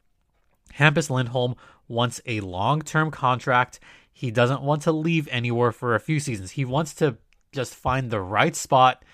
Hampus 0.73 1.09
Lindholm 1.09 1.55
wants 1.87 2.19
a 2.25 2.41
long 2.41 2.81
term 2.81 3.09
contract. 3.09 3.79
He 4.11 4.31
doesn't 4.31 4.61
want 4.61 4.81
to 4.81 4.91
leave 4.91 5.29
anywhere 5.31 5.71
for 5.71 5.95
a 5.95 6.01
few 6.01 6.19
seasons. 6.19 6.51
He 6.51 6.65
wants 6.65 6.93
to 6.95 7.15
just 7.53 7.73
find 7.73 8.11
the 8.11 8.19
right 8.19 8.55
spot 8.55 9.05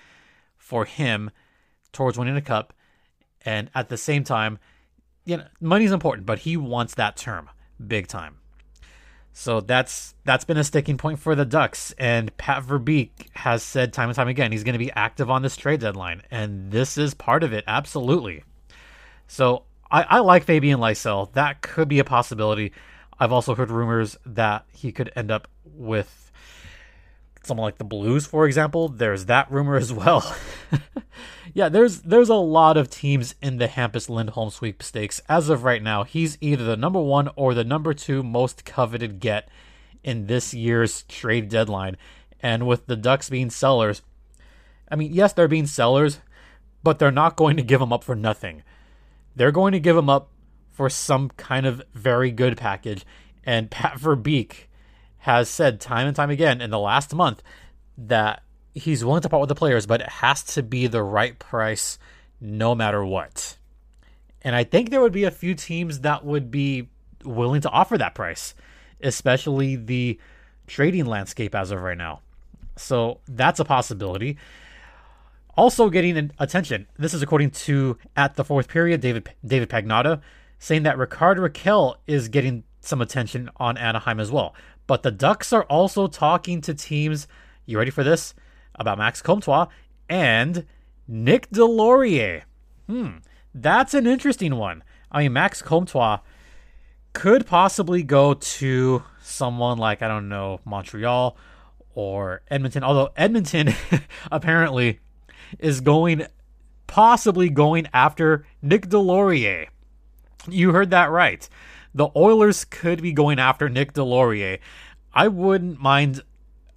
for 0.56 0.84
him 0.84 1.30
towards 1.92 2.18
winning 2.18 2.36
a 2.36 2.42
cup. 2.42 2.72
And 3.44 3.70
at 3.72 3.88
the 3.88 3.96
same 3.96 4.24
time, 4.24 4.58
you 5.24 5.36
know, 5.38 5.44
money's 5.60 5.92
important, 5.92 6.26
but 6.26 6.40
he 6.40 6.56
wants 6.56 6.94
that 6.94 7.16
term 7.16 7.48
big 7.84 8.06
time. 8.06 8.36
So 9.32 9.60
that's 9.60 10.14
that's 10.24 10.44
been 10.44 10.58
a 10.58 10.64
sticking 10.64 10.98
point 10.98 11.18
for 11.18 11.34
the 11.34 11.46
Ducks, 11.46 11.94
and 11.96 12.36
Pat 12.36 12.64
Verbeek 12.64 13.10
has 13.34 13.62
said 13.62 13.92
time 13.92 14.10
and 14.10 14.16
time 14.16 14.28
again 14.28 14.52
he's 14.52 14.62
going 14.62 14.74
to 14.74 14.78
be 14.78 14.92
active 14.92 15.30
on 15.30 15.42
this 15.42 15.56
trade 15.56 15.80
deadline, 15.80 16.22
and 16.30 16.70
this 16.70 16.98
is 16.98 17.14
part 17.14 17.42
of 17.42 17.52
it, 17.52 17.64
absolutely. 17.66 18.44
So 19.26 19.64
I, 19.90 20.02
I 20.02 20.18
like 20.18 20.44
Fabian 20.44 20.80
Lysell. 20.80 21.32
That 21.32 21.62
could 21.62 21.88
be 21.88 21.98
a 21.98 22.04
possibility. 22.04 22.72
I've 23.18 23.32
also 23.32 23.54
heard 23.54 23.70
rumors 23.70 24.18
that 24.26 24.66
he 24.70 24.92
could 24.92 25.10
end 25.16 25.30
up 25.30 25.48
with 25.64 26.30
someone 27.42 27.64
like 27.64 27.78
the 27.78 27.84
Blues, 27.84 28.26
for 28.26 28.46
example. 28.46 28.88
There's 28.88 29.26
that 29.26 29.50
rumor 29.50 29.76
as 29.76 29.92
well. 29.92 30.34
yeah, 31.54 31.68
there's 31.68 32.00
there's 32.00 32.28
a 32.28 32.34
lot 32.34 32.76
of 32.76 32.88
teams 32.88 33.34
in 33.42 33.58
the 33.58 33.68
Hampus 33.68 34.08
Lindholm 34.08 34.50
sweepstakes. 34.50 35.20
As 35.28 35.48
of 35.48 35.64
right 35.64 35.82
now, 35.82 36.02
he's 36.02 36.38
either 36.40 36.64
the 36.64 36.76
number 36.76 37.00
one 37.00 37.28
or 37.36 37.52
the 37.52 37.64
number 37.64 37.92
two 37.92 38.22
most 38.22 38.64
coveted 38.64 39.20
get 39.20 39.48
in 40.02 40.26
this 40.26 40.54
year's 40.54 41.02
trade 41.04 41.48
deadline. 41.48 41.96
And 42.40 42.66
with 42.66 42.86
the 42.86 42.96
Ducks 42.96 43.30
being 43.30 43.50
sellers, 43.50 44.02
I 44.90 44.96
mean, 44.96 45.12
yes, 45.12 45.32
they're 45.32 45.48
being 45.48 45.66
sellers, 45.66 46.20
but 46.82 46.98
they're 46.98 47.10
not 47.10 47.36
going 47.36 47.56
to 47.56 47.62
give 47.62 47.80
him 47.80 47.92
up 47.92 48.02
for 48.02 48.16
nothing. 48.16 48.62
They're 49.36 49.52
going 49.52 49.72
to 49.72 49.80
give 49.80 49.96
him 49.96 50.10
up 50.10 50.30
for 50.70 50.88
some 50.88 51.28
kind 51.30 51.66
of 51.66 51.82
very 51.94 52.30
good 52.30 52.56
package. 52.56 53.04
And 53.44 53.70
Pat 53.70 53.98
Verbeek 53.98 54.68
has 55.18 55.48
said 55.48 55.80
time 55.80 56.06
and 56.06 56.16
time 56.16 56.30
again 56.30 56.60
in 56.60 56.70
the 56.70 56.78
last 56.78 57.14
month 57.14 57.42
that 57.96 58.42
he's 58.74 59.04
willing 59.04 59.22
to 59.22 59.28
part 59.28 59.40
with 59.40 59.48
the 59.48 59.54
players, 59.54 59.86
but 59.86 60.00
it 60.00 60.08
has 60.08 60.42
to 60.42 60.62
be 60.62 60.86
the 60.86 61.02
right 61.02 61.38
price 61.38 61.98
no 62.40 62.74
matter 62.74 63.04
what. 63.04 63.56
And 64.42 64.56
I 64.56 64.64
think 64.64 64.90
there 64.90 65.00
would 65.00 65.12
be 65.12 65.24
a 65.24 65.30
few 65.30 65.54
teams 65.54 66.00
that 66.00 66.24
would 66.24 66.50
be 66.50 66.88
willing 67.24 67.60
to 67.60 67.70
offer 67.70 67.96
that 67.98 68.14
price, 68.14 68.54
especially 69.00 69.76
the 69.76 70.18
trading 70.66 71.06
landscape 71.06 71.54
as 71.54 71.70
of 71.70 71.80
right 71.80 71.98
now. 71.98 72.20
So 72.76 73.20
that's 73.28 73.60
a 73.60 73.64
possibility. 73.64 74.38
Also 75.56 75.90
getting 75.90 76.30
attention. 76.38 76.86
This 76.98 77.14
is 77.14 77.22
according 77.22 77.50
to 77.50 77.98
at 78.16 78.36
the 78.36 78.44
fourth 78.44 78.68
period, 78.68 79.00
David 79.00 79.30
David 79.44 79.68
Pagnotta 79.68 80.20
saying 80.58 80.84
that 80.84 80.96
Ricard 80.96 81.38
Rakell 81.38 81.96
is 82.06 82.28
getting 82.28 82.64
some 82.80 83.00
attention 83.00 83.50
on 83.56 83.76
Anaheim 83.76 84.18
as 84.18 84.30
well. 84.30 84.54
But 84.86 85.02
the 85.02 85.10
Ducks 85.10 85.52
are 85.52 85.64
also 85.64 86.06
talking 86.06 86.60
to 86.62 86.72
teams, 86.72 87.28
you 87.66 87.78
ready 87.78 87.90
for 87.90 88.04
this? 88.04 88.34
About 88.74 88.98
Max 88.98 89.22
Comtois 89.22 89.66
and 90.08 90.66
Nick 91.06 91.50
Deslauriers. 91.50 92.42
Hmm, 92.86 93.18
that's 93.54 93.94
an 93.94 94.06
interesting 94.06 94.56
one. 94.56 94.82
I 95.10 95.22
mean, 95.22 95.32
Max 95.34 95.62
Comtois 95.62 96.18
could 97.12 97.46
possibly 97.46 98.02
go 98.02 98.34
to 98.34 99.02
someone 99.20 99.78
like, 99.78 100.02
I 100.02 100.08
don't 100.08 100.28
know, 100.28 100.60
Montreal 100.64 101.36
or 101.94 102.42
Edmonton. 102.48 102.82
Although 102.82 103.10
Edmonton 103.16 103.74
apparently 104.32 105.00
is 105.58 105.80
going, 105.80 106.26
possibly 106.86 107.50
going 107.50 107.86
after 107.92 108.46
Nick 108.62 108.88
Deslauriers. 108.88 109.68
You 110.48 110.72
heard 110.72 110.90
that 110.90 111.10
right. 111.10 111.48
The 111.94 112.08
Oilers 112.16 112.64
could 112.64 113.02
be 113.02 113.12
going 113.12 113.38
after 113.38 113.68
Nick 113.68 113.92
Deslauriers. 113.92 114.58
I 115.12 115.28
wouldn't 115.28 115.78
mind 115.78 116.22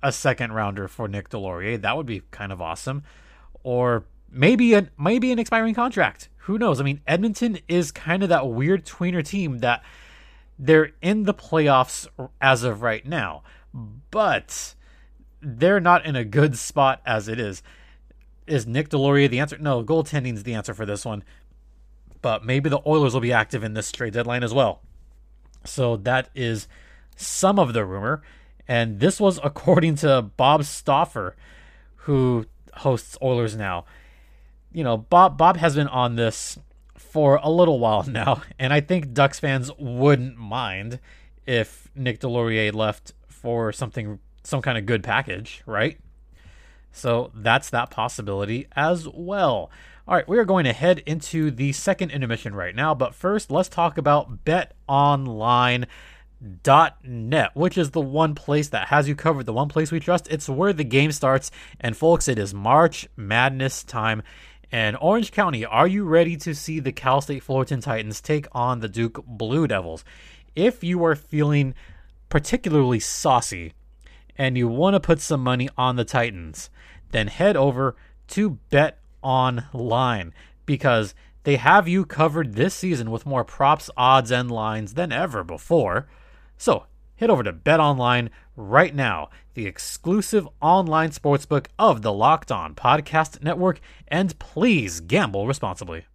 a 0.05 0.11
second 0.11 0.53
rounder 0.53 0.87
for 0.87 1.07
Nick 1.07 1.29
Deslauriers. 1.29 1.81
That 1.81 1.97
would 1.97 2.05
be 2.05 2.21
kind 2.29 2.51
of 2.51 2.61
awesome. 2.61 3.03
Or 3.63 4.05
maybe 4.31 4.75
a 4.75 4.87
maybe 4.99 5.31
an 5.31 5.39
expiring 5.39 5.73
contract. 5.73 6.29
Who 6.41 6.59
knows? 6.59 6.79
I 6.79 6.83
mean, 6.83 7.01
Edmonton 7.07 7.57
is 7.67 7.91
kind 7.91 8.21
of 8.21 8.29
that 8.29 8.47
weird 8.47 8.85
tweener 8.85 9.25
team 9.25 9.59
that 9.59 9.83
they're 10.59 10.91
in 11.01 11.23
the 11.23 11.33
playoffs 11.33 12.07
as 12.39 12.63
of 12.63 12.83
right 12.83 13.03
now, 13.03 13.41
but 14.11 14.75
they're 15.41 15.79
not 15.79 16.05
in 16.05 16.15
a 16.15 16.23
good 16.23 16.55
spot 16.55 17.01
as 17.03 17.27
it 17.27 17.39
is. 17.39 17.63
Is 18.45 18.67
Nick 18.67 18.89
Deslauriers 18.89 19.31
the 19.31 19.39
answer? 19.39 19.57
No, 19.57 19.83
goaltending 19.83 20.35
is 20.35 20.43
the 20.43 20.53
answer 20.53 20.75
for 20.75 20.85
this 20.85 21.03
one. 21.03 21.23
But 22.21 22.45
maybe 22.45 22.69
the 22.69 22.81
Oilers 22.85 23.15
will 23.15 23.21
be 23.21 23.33
active 23.33 23.63
in 23.63 23.73
this 23.73 23.91
trade 23.91 24.13
deadline 24.13 24.43
as 24.43 24.53
well. 24.53 24.81
So 25.63 25.97
that 25.97 26.29
is 26.35 26.67
some 27.15 27.57
of 27.57 27.73
the 27.73 27.83
rumor. 27.85 28.21
And 28.67 28.99
this 28.99 29.19
was 29.19 29.39
according 29.43 29.95
to 29.97 30.21
Bob 30.21 30.63
Stauffer, 30.63 31.35
who 31.97 32.45
hosts 32.73 33.17
Oilers 33.21 33.55
Now. 33.55 33.85
You 34.71 34.83
know, 34.83 34.97
Bob 34.97 35.37
Bob 35.37 35.57
has 35.57 35.75
been 35.75 35.87
on 35.87 36.15
this 36.15 36.59
for 36.97 37.39
a 37.41 37.49
little 37.49 37.79
while 37.79 38.03
now, 38.07 38.41
and 38.59 38.73
I 38.73 38.81
think 38.81 39.13
Ducks 39.13 39.39
fans 39.39 39.71
wouldn't 39.77 40.37
mind 40.37 40.99
if 41.45 41.89
Nick 41.95 42.19
Deslauriers 42.19 42.73
left 42.73 43.13
for 43.27 43.71
something 43.71 44.19
some 44.43 44.61
kind 44.61 44.77
of 44.77 44.85
good 44.85 45.03
package, 45.03 45.63
right? 45.65 45.97
So 46.91 47.31
that's 47.35 47.69
that 47.71 47.89
possibility 47.89 48.67
as 48.75 49.07
well. 49.07 49.69
All 50.07 50.15
right, 50.15 50.27
we 50.27 50.37
are 50.37 50.45
going 50.45 50.65
to 50.65 50.73
head 50.73 50.99
into 51.05 51.51
the 51.51 51.71
second 51.73 52.11
intermission 52.11 52.53
right 52.53 52.75
now, 52.75 52.93
but 52.93 53.15
first 53.15 53.49
let's 53.49 53.69
talk 53.69 53.97
about 53.97 54.45
BetOnline 56.43 56.93
net 57.03 57.51
which 57.53 57.77
is 57.77 57.91
the 57.91 58.01
one 58.01 58.35
place 58.35 58.69
that 58.69 58.89
has 58.89 59.07
you 59.07 59.15
covered 59.15 59.45
the 59.45 59.53
one 59.53 59.69
place 59.69 59.91
we 59.91 59.99
trust. 59.99 60.27
It's 60.29 60.49
where 60.49 60.73
the 60.73 60.83
game 60.83 61.11
starts. 61.11 61.51
And 61.79 61.95
folks 61.95 62.27
it 62.27 62.37
is 62.37 62.53
march 62.53 63.07
madness 63.15 63.83
time 63.83 64.21
and 64.71 64.97
orange 64.99 65.31
county. 65.31 65.65
Are 65.65 65.87
you 65.87 66.03
ready 66.03 66.37
to 66.37 66.53
see 66.53 66.79
the 66.79 66.91
cal 66.91 67.21
state 67.21 67.43
fullerton 67.43 67.81
titans 67.81 68.21
take 68.21 68.47
on 68.51 68.79
the 68.79 68.89
duke 68.89 69.23
blue 69.25 69.67
devils? 69.67 70.03
If 70.55 70.83
you 70.83 71.03
are 71.05 71.15
feeling 71.15 71.73
particularly 72.29 72.99
saucy 72.99 73.73
and 74.37 74.57
you 74.57 74.67
want 74.67 74.95
to 74.95 74.99
put 74.99 75.21
some 75.21 75.41
money 75.41 75.69
on 75.77 75.95
the 75.95 76.05
titans 76.05 76.69
then 77.11 77.27
head 77.27 77.55
over 77.55 77.95
to 78.27 78.59
bet 78.69 78.99
online 79.21 80.33
because 80.65 81.15
they 81.43 81.55
have 81.55 81.87
you 81.87 82.05
covered 82.05 82.55
this 82.55 82.73
season 82.73 83.11
with 83.11 83.25
more 83.25 83.43
props 83.43 83.89
odds 83.95 84.31
and 84.31 84.51
lines 84.51 84.95
than 84.95 85.11
ever 85.11 85.43
before 85.43 86.07
so 86.57 86.85
head 87.15 87.29
over 87.29 87.43
to 87.43 87.53
Bet 87.53 87.79
Online 87.79 88.29
right 88.55 88.93
now, 88.93 89.29
the 89.53 89.65
exclusive 89.65 90.47
online 90.61 91.09
sportsbook 91.11 91.67
of 91.79 92.01
the 92.01 92.13
Locked 92.13 92.51
On 92.51 92.75
Podcast 92.75 93.41
Network, 93.41 93.79
and 94.07 94.37
please 94.39 94.99
gamble 94.99 95.47
responsibly. 95.47 96.05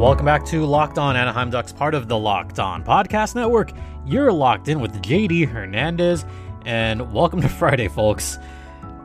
Welcome 0.00 0.24
back 0.24 0.46
to 0.46 0.64
Locked 0.64 0.96
On 0.96 1.14
Anaheim 1.14 1.50
Ducks, 1.50 1.74
part 1.74 1.94
of 1.94 2.08
the 2.08 2.16
Locked 2.16 2.58
On 2.58 2.82
Podcast 2.82 3.34
Network. 3.34 3.70
You're 4.06 4.32
locked 4.32 4.68
in 4.68 4.80
with 4.80 5.02
JD 5.02 5.46
Hernandez 5.46 6.24
and 6.64 7.12
welcome 7.12 7.40
to 7.40 7.48
Friday, 7.60 7.88
folks. 7.88 8.38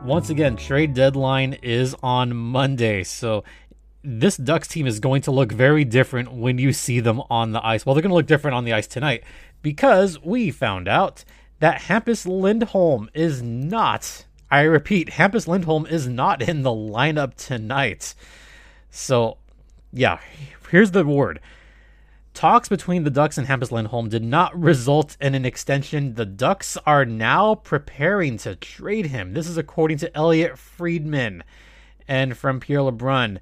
Once 0.04 0.30
again, 0.30 0.56
trade 0.56 0.94
deadline 0.94 1.54
is 1.62 1.94
on 2.02 2.36
Monday, 2.36 3.02
so 3.02 3.44
this 4.02 4.36
Ducks 4.36 4.68
team 4.68 4.86
is 4.86 5.00
going 5.00 5.22
to 5.22 5.30
look 5.30 5.50
very 5.50 5.84
different 5.84 6.32
when 6.32 6.58
you 6.58 6.72
see 6.72 7.00
them 7.00 7.20
on 7.30 7.52
the 7.52 7.66
ice. 7.66 7.84
Well, 7.84 7.94
they're 7.94 8.02
going 8.02 8.10
to 8.10 8.16
look 8.16 8.26
different 8.26 8.54
on 8.54 8.64
the 8.64 8.72
ice 8.72 8.86
tonight 8.86 9.24
because 9.62 10.22
we 10.22 10.50
found 10.50 10.86
out 10.86 11.24
that 11.58 11.82
Hampus 11.82 12.26
Lindholm 12.26 13.10
is 13.14 13.42
not, 13.42 14.26
I 14.50 14.62
repeat, 14.62 15.10
Hampus 15.10 15.48
Lindholm 15.48 15.86
is 15.86 16.06
not 16.06 16.42
in 16.42 16.62
the 16.62 16.70
lineup 16.70 17.34
tonight. 17.34 18.14
So, 18.90 19.38
yeah, 19.92 20.20
here's 20.70 20.92
the 20.92 21.04
word 21.04 21.40
Talks 22.36 22.68
between 22.68 23.04
the 23.04 23.10
Ducks 23.10 23.38
and 23.38 23.46
Hampus 23.46 23.72
Lindholm 23.72 24.10
did 24.10 24.22
not 24.22 24.54
result 24.54 25.16
in 25.22 25.34
an 25.34 25.46
extension. 25.46 26.16
The 26.16 26.26
Ducks 26.26 26.76
are 26.84 27.06
now 27.06 27.54
preparing 27.54 28.36
to 28.36 28.54
trade 28.54 29.06
him. 29.06 29.32
This 29.32 29.48
is 29.48 29.56
according 29.56 29.96
to 29.98 30.14
Elliot 30.14 30.58
Friedman 30.58 31.42
and 32.06 32.36
from 32.36 32.60
Pierre 32.60 32.80
LeBrun. 32.80 33.38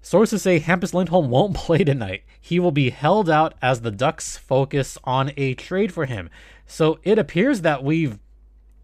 Sources 0.00 0.42
say 0.42 0.60
Hampus 0.60 0.94
Lindholm 0.94 1.28
won't 1.28 1.56
play 1.56 1.82
tonight. 1.82 2.22
He 2.40 2.60
will 2.60 2.70
be 2.70 2.90
held 2.90 3.28
out 3.28 3.54
as 3.60 3.80
the 3.80 3.90
Ducks 3.90 4.36
focus 4.36 4.96
on 5.02 5.32
a 5.36 5.54
trade 5.54 5.92
for 5.92 6.06
him. 6.06 6.30
So 6.68 7.00
it 7.02 7.18
appears 7.18 7.62
that 7.62 7.82
we've 7.82 8.20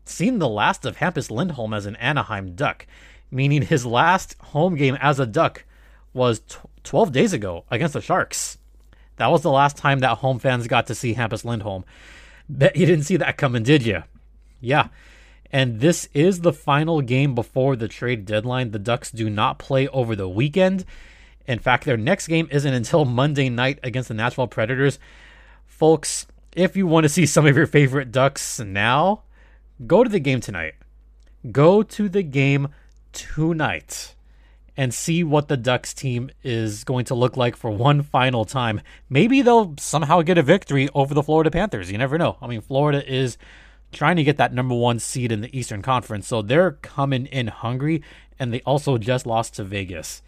seen 0.04 0.40
the 0.40 0.48
last 0.48 0.85
of 0.85 0.96
Hampus 0.96 1.30
Lindholm 1.30 1.72
as 1.72 1.87
an 1.87 1.94
Anaheim 1.96 2.56
Duck, 2.56 2.85
meaning 3.30 3.62
his 3.62 3.87
last 3.87 4.35
home 4.40 4.74
game 4.74 4.98
as 5.00 5.20
a 5.20 5.24
Duck 5.24 5.64
was 6.12 6.40
t- 6.40 6.56
12 6.82 7.12
days 7.12 7.32
ago 7.32 7.64
against 7.70 7.94
the 7.94 8.00
Sharks. 8.00 8.59
That 9.16 9.29
was 9.29 9.42
the 9.42 9.50
last 9.50 9.76
time 9.76 10.00
that 10.00 10.18
home 10.18 10.38
fans 10.38 10.66
got 10.66 10.87
to 10.88 10.94
see 10.94 11.14
Hampus 11.14 11.44
Lindholm. 11.44 11.85
Bet 12.48 12.76
you 12.76 12.87
didn't 12.87 13.05
see 13.05 13.16
that 13.16 13.37
coming, 13.37 13.62
did 13.62 13.85
you? 13.85 14.02
Yeah. 14.61 14.88
And 15.52 15.81
this 15.81 16.09
is 16.12 16.40
the 16.40 16.52
final 16.52 17.00
game 17.00 17.35
before 17.35 17.76
the 17.76 17.88
trade 17.88 18.26
deadline. 18.26 18.72
The 18.72 18.79
Ducks 18.79 19.11
do 19.11 19.31
not 19.31 19.59
play 19.59 19.88
over 19.88 20.14
the 20.14 20.29
weekend. 20.29 20.85
In 21.46 21.59
fact, 21.59 21.85
their 21.85 21.96
next 21.96 22.26
game 22.26 22.48
isn't 22.50 22.72
until 22.74 23.05
Monday 23.05 23.48
night 23.48 23.79
against 23.83 24.09
the 24.09 24.14
Nashville 24.14 24.48
Predators. 24.48 24.98
Folks, 25.64 26.26
if 26.52 26.76
you 26.76 26.87
want 26.87 27.05
to 27.05 27.09
see 27.09 27.26
some 27.26 27.46
of 27.46 27.57
your 27.57 27.66
favorite 27.66 28.11
Ducks 28.11 28.59
now, 28.59 29.22
go 29.87 30.02
to 30.02 30.11
the 30.11 30.18
game 30.18 30.40
tonight. 30.40 30.74
Go 31.52 31.83
to 31.83 32.09
the 32.09 32.22
game 32.22 32.68
tonight 33.12 34.15
and 34.77 34.93
see 34.93 35.25
what 35.25 35.49
the 35.49 35.57
Ducks 35.57 35.95
team 35.95 36.31
is 36.43 36.85
going 36.85 37.07
to 37.07 37.15
look 37.15 37.37
like 37.37 37.57
for 37.57 37.71
one 37.71 38.03
final 38.03 38.45
time. 38.45 38.81
Maybe 39.09 39.43
they'll 39.43 39.75
somehow 39.79 40.23
get 40.23 40.39
a 40.39 40.43
victory 40.43 40.89
over 40.95 41.15
the 41.15 41.23
Florida 41.23 41.51
Panthers. 41.51 41.91
You 41.91 41.99
never 41.99 42.19
know. 42.19 42.37
I 42.43 42.47
mean, 42.47 42.61
Florida 42.61 43.07
is 43.11 43.39
trying 43.93 44.17
to 44.17 44.25
get 44.25 44.37
that 44.37 44.53
number 44.53 44.75
one 44.75 44.99
seed 44.99 45.33
in 45.33 45.41
the 45.41 45.59
Eastern 45.59 45.81
Conference, 45.81 46.27
so 46.27 46.43
they're 46.43 46.73
coming 46.73 47.27
in 47.27 47.47
hungry, 47.47 48.03
and 48.39 48.53
they 48.53 48.61
also 48.62 48.99
just 48.99 49.27
lost 49.27 49.55
to 49.55 49.65
Vegas. 49.65 50.23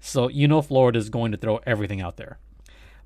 So 0.00 0.28
you 0.28 0.48
know 0.48 0.62
Florida 0.62 0.98
is 0.98 1.10
going 1.10 1.32
to 1.32 1.38
throw 1.38 1.60
everything 1.66 2.00
out 2.00 2.16
there. 2.16 2.38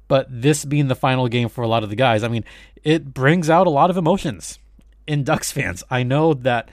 But 0.08 0.28
this 0.30 0.64
being 0.64 0.88
the 0.88 0.94
final 0.94 1.26
game 1.26 1.48
for 1.48 1.62
a 1.62 1.68
lot 1.68 1.82
of 1.82 1.90
the 1.90 1.96
guys, 1.96 2.22
I 2.22 2.28
mean, 2.28 2.44
it 2.84 3.12
brings 3.12 3.50
out 3.50 3.66
a 3.66 3.70
lot 3.70 3.90
of 3.90 3.96
emotions 3.96 4.60
in 5.06 5.24
Ducks 5.24 5.50
fans. 5.50 5.82
I 5.90 6.04
know 6.04 6.34
that 6.34 6.70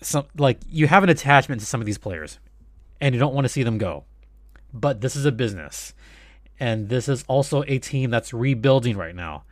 some 0.00 0.26
like 0.36 0.58
you 0.68 0.86
have 0.86 1.02
an 1.02 1.10
attachment 1.10 1.60
to 1.60 1.66
some 1.66 1.80
of 1.80 1.86
these 1.86 1.98
players 1.98 2.38
and 3.02 3.14
you 3.14 3.18
don't 3.18 3.34
want 3.34 3.44
to 3.44 3.50
see 3.50 3.64
them 3.64 3.78
go. 3.78 4.04
But 4.72 5.00
this 5.00 5.16
is 5.16 5.26
a 5.26 5.32
business. 5.32 5.92
And 6.58 6.88
this 6.88 7.08
is 7.08 7.24
also 7.26 7.64
a 7.66 7.78
team 7.78 8.10
that's 8.10 8.32
rebuilding 8.32 8.96
right 8.96 9.14
now. 9.14 9.42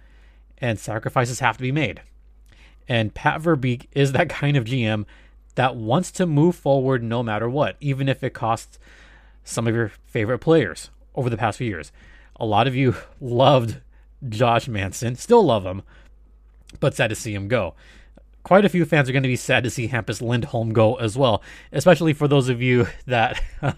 And 0.59 0.79
sacrifices 0.79 1.41
have 1.41 1.57
to 1.57 1.63
be 1.63 1.73
made. 1.73 2.01
And 2.89 3.13
Pat 3.13 3.43
Verbeek 3.43 3.89
is 3.93 4.13
that 4.13 4.29
kind 4.31 4.57
of 4.57 4.65
GM 4.65 5.05
that 5.57 5.75
wants 5.75 6.13
to 6.13 6.27
move 6.27 6.55
forward 6.55 7.03
no 7.03 7.25
matter 7.25 7.51
what, 7.51 7.77
even 7.81 8.09
if 8.09 8.23
it 8.23 8.31
costs 8.31 8.79
some 9.43 9.67
of 9.67 9.75
your 9.75 9.91
favorite 10.07 10.39
players 10.39 10.91
over 11.17 11.29
the 11.29 11.37
past 11.37 11.59
few 11.59 11.67
years. 11.67 11.91
A 12.37 12.47
lot 12.47 12.69
of 12.69 12.77
you 12.77 12.95
loved 13.21 13.81
Josh 14.29 14.69
Manson, 14.69 15.17
still 15.17 15.43
love 15.43 15.67
him, 15.67 15.83
but 16.79 16.95
sad 16.95 17.09
to 17.09 17.17
see 17.17 17.35
him 17.35 17.49
go 17.49 17.75
quite 18.43 18.65
a 18.65 18.69
few 18.69 18.85
fans 18.85 19.09
are 19.09 19.13
going 19.13 19.23
to 19.23 19.29
be 19.29 19.37
sad 19.37 19.65
to 19.65 19.71
see 19.71 19.89
Hampus 19.89 20.21
Lindholm 20.21 20.73
go 20.73 20.97
as 20.97 21.17
well, 21.17 21.43
especially 21.73 22.13
for 22.13 22.29
those 22.29 22.49
of 22.49 22.63
you 22.63 22.87
that 23.07 23.43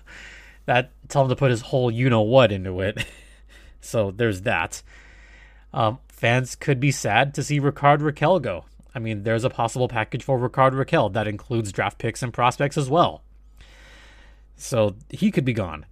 that 0.66 0.92
tell 1.08 1.22
him 1.22 1.28
to 1.28 1.36
put 1.36 1.50
his 1.50 1.62
whole 1.62 1.90
you 1.90 2.08
know 2.08 2.22
what 2.22 2.52
into 2.52 2.80
it. 2.80 3.04
so 3.80 4.10
there's 4.10 4.42
that. 4.42 4.82
Um, 5.74 5.98
fans 6.08 6.54
could 6.54 6.80
be 6.80 6.90
sad 6.90 7.34
to 7.34 7.42
see 7.42 7.60
Ricard 7.60 8.00
Rakell 8.00 8.40
go. 8.40 8.64
I 8.94 8.98
mean, 8.98 9.22
there's 9.22 9.44
a 9.44 9.50
possible 9.50 9.88
package 9.88 10.22
for 10.22 10.38
Ricard 10.38 10.72
Rakell 10.72 11.12
that 11.14 11.26
includes 11.26 11.72
draft 11.72 11.98
picks 11.98 12.22
and 12.22 12.32
prospects 12.32 12.76
as 12.76 12.90
well. 12.90 13.22
So 14.56 14.96
he 15.08 15.30
could 15.30 15.44
be 15.44 15.54
gone. 15.54 15.86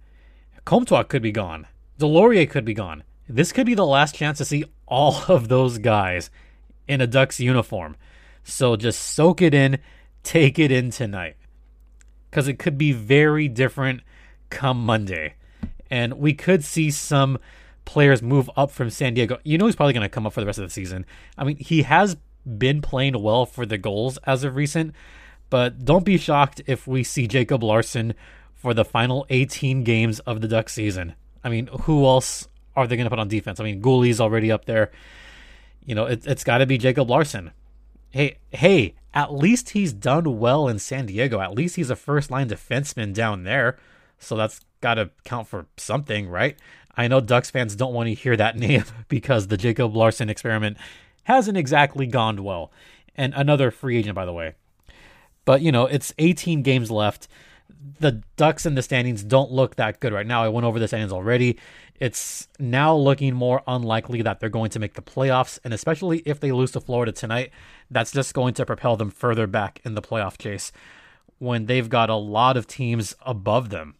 Comtois 0.65 1.03
could 1.03 1.23
be 1.23 1.31
gone. 1.31 1.67
Deslauriers 1.99 2.49
could 2.49 2.65
be 2.65 2.75
gone. 2.75 3.03
This 3.27 3.51
could 3.51 3.65
be 3.65 3.73
the 3.73 3.85
last 3.85 4.15
chance 4.15 4.37
to 4.37 4.45
see 4.45 4.65
all 4.87 5.23
of 5.27 5.47
those 5.47 5.77
guys 5.79 6.29
in 6.87 7.01
a 7.01 7.07
Ducks 7.07 7.39
uniform. 7.39 7.95
So 8.43 8.75
just 8.75 8.99
soak 8.99 9.41
it 9.41 9.53
in, 9.53 9.79
take 10.23 10.59
it 10.59 10.71
in 10.71 10.91
tonight. 10.91 11.35
Because 12.29 12.47
it 12.47 12.59
could 12.59 12.77
be 12.77 12.91
very 12.91 13.47
different 13.47 14.01
come 14.49 14.85
Monday. 14.85 15.35
And 15.89 16.13
we 16.13 16.33
could 16.33 16.63
see 16.63 16.91
some 16.91 17.37
players 17.85 18.21
move 18.21 18.49
up 18.55 18.71
from 18.71 18.89
San 18.89 19.13
Diego. 19.13 19.39
You 19.43 19.57
know 19.57 19.65
he's 19.65 19.75
probably 19.75 19.93
going 19.93 20.05
to 20.05 20.09
come 20.09 20.25
up 20.25 20.33
for 20.33 20.39
the 20.39 20.45
rest 20.45 20.59
of 20.59 20.65
the 20.65 20.69
season. 20.69 21.05
I 21.37 21.43
mean, 21.43 21.57
he 21.57 21.81
has 21.81 22.15
been 22.45 22.81
playing 22.81 23.21
well 23.21 23.45
for 23.45 23.65
the 23.65 23.77
Gulls 23.77 24.17
as 24.25 24.43
of 24.43 24.55
recent, 24.55 24.95
but 25.49 25.83
don't 25.83 26.05
be 26.05 26.17
shocked 26.17 26.61
if 26.67 26.87
we 26.87 27.03
see 27.03 27.27
Jacob 27.27 27.63
Larsson 27.63 28.13
for 28.55 28.73
the 28.73 28.85
final 28.85 29.25
18 29.29 29.83
games 29.83 30.19
of 30.21 30.41
the 30.41 30.47
Duck 30.47 30.69
season. 30.69 31.15
I 31.43 31.49
mean, 31.49 31.67
who 31.81 32.05
else 32.05 32.47
are 32.75 32.87
they 32.87 32.95
going 32.95 33.05
to 33.05 33.09
put 33.09 33.19
on 33.19 33.27
defense? 33.27 33.59
I 33.59 33.63
mean, 33.63 33.81
Guhle's 33.81 34.21
already 34.21 34.51
up 34.51 34.65
there. 34.65 34.91
You 35.83 35.95
know, 35.95 36.05
it, 36.05 36.25
it's 36.25 36.43
got 36.43 36.59
to 36.59 36.65
be 36.65 36.77
Jacob 36.77 37.09
Larsson. 37.09 37.51
Hey, 38.11 38.37
hey, 38.51 38.95
at 39.13 39.33
least 39.33 39.71
he's 39.71 39.93
done 39.93 40.39
well 40.39 40.67
in 40.67 40.79
San 40.79 41.05
Diego. 41.05 41.39
At 41.39 41.53
least 41.53 41.75
he's 41.77 41.89
a 41.89 41.95
first 41.95 42.29
line 42.29 42.49
defenseman 42.49 43.13
down 43.13 43.43
there. 43.43 43.77
So 44.19 44.35
that's 44.35 44.61
got 44.81 44.95
to 44.95 45.11
count 45.23 45.47
for 45.47 45.65
something, 45.77 46.29
right? 46.29 46.57
I 46.95 47.07
know 47.07 47.21
Ducks 47.21 47.49
fans 47.49 47.75
don't 47.75 47.93
want 47.93 48.07
to 48.07 48.13
hear 48.13 48.35
that 48.35 48.57
name 48.57 48.83
because 49.07 49.47
the 49.47 49.57
Jacob 49.57 49.95
Larsson 49.95 50.29
experiment 50.29 50.77
hasn't 51.23 51.57
exactly 51.57 52.05
gone 52.05 52.43
well. 52.43 52.71
And 53.15 53.33
another 53.33 53.71
free 53.71 53.97
agent, 53.97 54.15
by 54.15 54.25
the 54.25 54.33
way. 54.33 54.55
But, 55.45 55.61
you 55.61 55.71
know, 55.71 55.85
it's 55.85 56.13
18 56.17 56.61
games 56.61 56.91
left. 56.91 57.27
The 57.99 58.21
Ducks 58.35 58.65
in 58.65 58.75
the 58.75 58.81
standings 58.81 59.23
don't 59.23 59.51
look 59.51 59.75
that 59.75 59.99
good 59.99 60.13
right 60.13 60.27
now. 60.27 60.43
I 60.43 60.49
went 60.49 60.65
over 60.65 60.77
the 60.77 60.87
standings 60.87 61.11
already. 61.11 61.57
It's 61.99 62.47
now 62.59 62.95
looking 62.95 63.33
more 63.33 63.63
unlikely 63.67 64.21
that 64.21 64.39
they're 64.39 64.49
going 64.49 64.69
to 64.71 64.79
make 64.79 64.93
the 64.93 65.01
playoffs. 65.01 65.59
And 65.63 65.73
especially 65.73 66.19
if 66.25 66.39
they 66.39 66.51
lose 66.51 66.71
to 66.71 66.79
Florida 66.79 67.11
tonight, 67.11 67.51
that's 67.89 68.11
just 68.11 68.33
going 68.33 68.53
to 68.55 68.65
propel 68.65 68.97
them 68.97 69.09
further 69.09 69.47
back 69.47 69.81
in 69.83 69.95
the 69.95 70.01
playoff 70.01 70.37
chase 70.37 70.71
when 71.39 71.65
they've 71.65 71.89
got 71.89 72.09
a 72.09 72.15
lot 72.15 72.55
of 72.55 72.67
teams 72.67 73.15
above 73.25 73.69
them. 73.69 73.95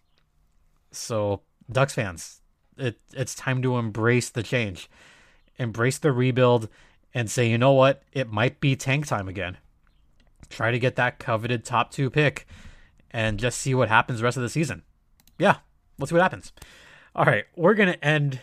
So, 0.91 1.41
Ducks 1.71 1.95
fans, 1.95 2.41
it, 2.77 2.99
it's 3.13 3.33
time 3.33 3.61
to 3.63 3.77
embrace 3.77 4.29
the 4.29 4.43
change, 4.43 4.89
embrace 5.57 5.97
the 5.97 6.11
rebuild, 6.11 6.69
and 7.13 7.31
say, 7.31 7.49
you 7.49 7.57
know 7.57 7.73
what? 7.73 8.03
It 8.13 8.31
might 8.31 8.59
be 8.59 8.75
tank 8.75 9.07
time 9.07 9.27
again. 9.27 9.57
Try 10.49 10.71
to 10.71 10.79
get 10.79 10.97
that 10.97 11.17
coveted 11.17 11.63
top 11.65 11.91
two 11.91 12.09
pick 12.09 12.45
and 13.11 13.39
just 13.39 13.59
see 13.59 13.75
what 13.75 13.89
happens 13.89 14.19
the 14.19 14.23
rest 14.23 14.37
of 14.37 14.43
the 14.43 14.49
season. 14.49 14.83
Yeah, 15.37 15.57
let's 15.99 16.09
see 16.09 16.15
what 16.15 16.23
happens. 16.23 16.51
All 17.15 17.25
right, 17.25 17.45
we're 17.55 17.73
going 17.73 17.93
to 17.93 18.05
end. 18.05 18.39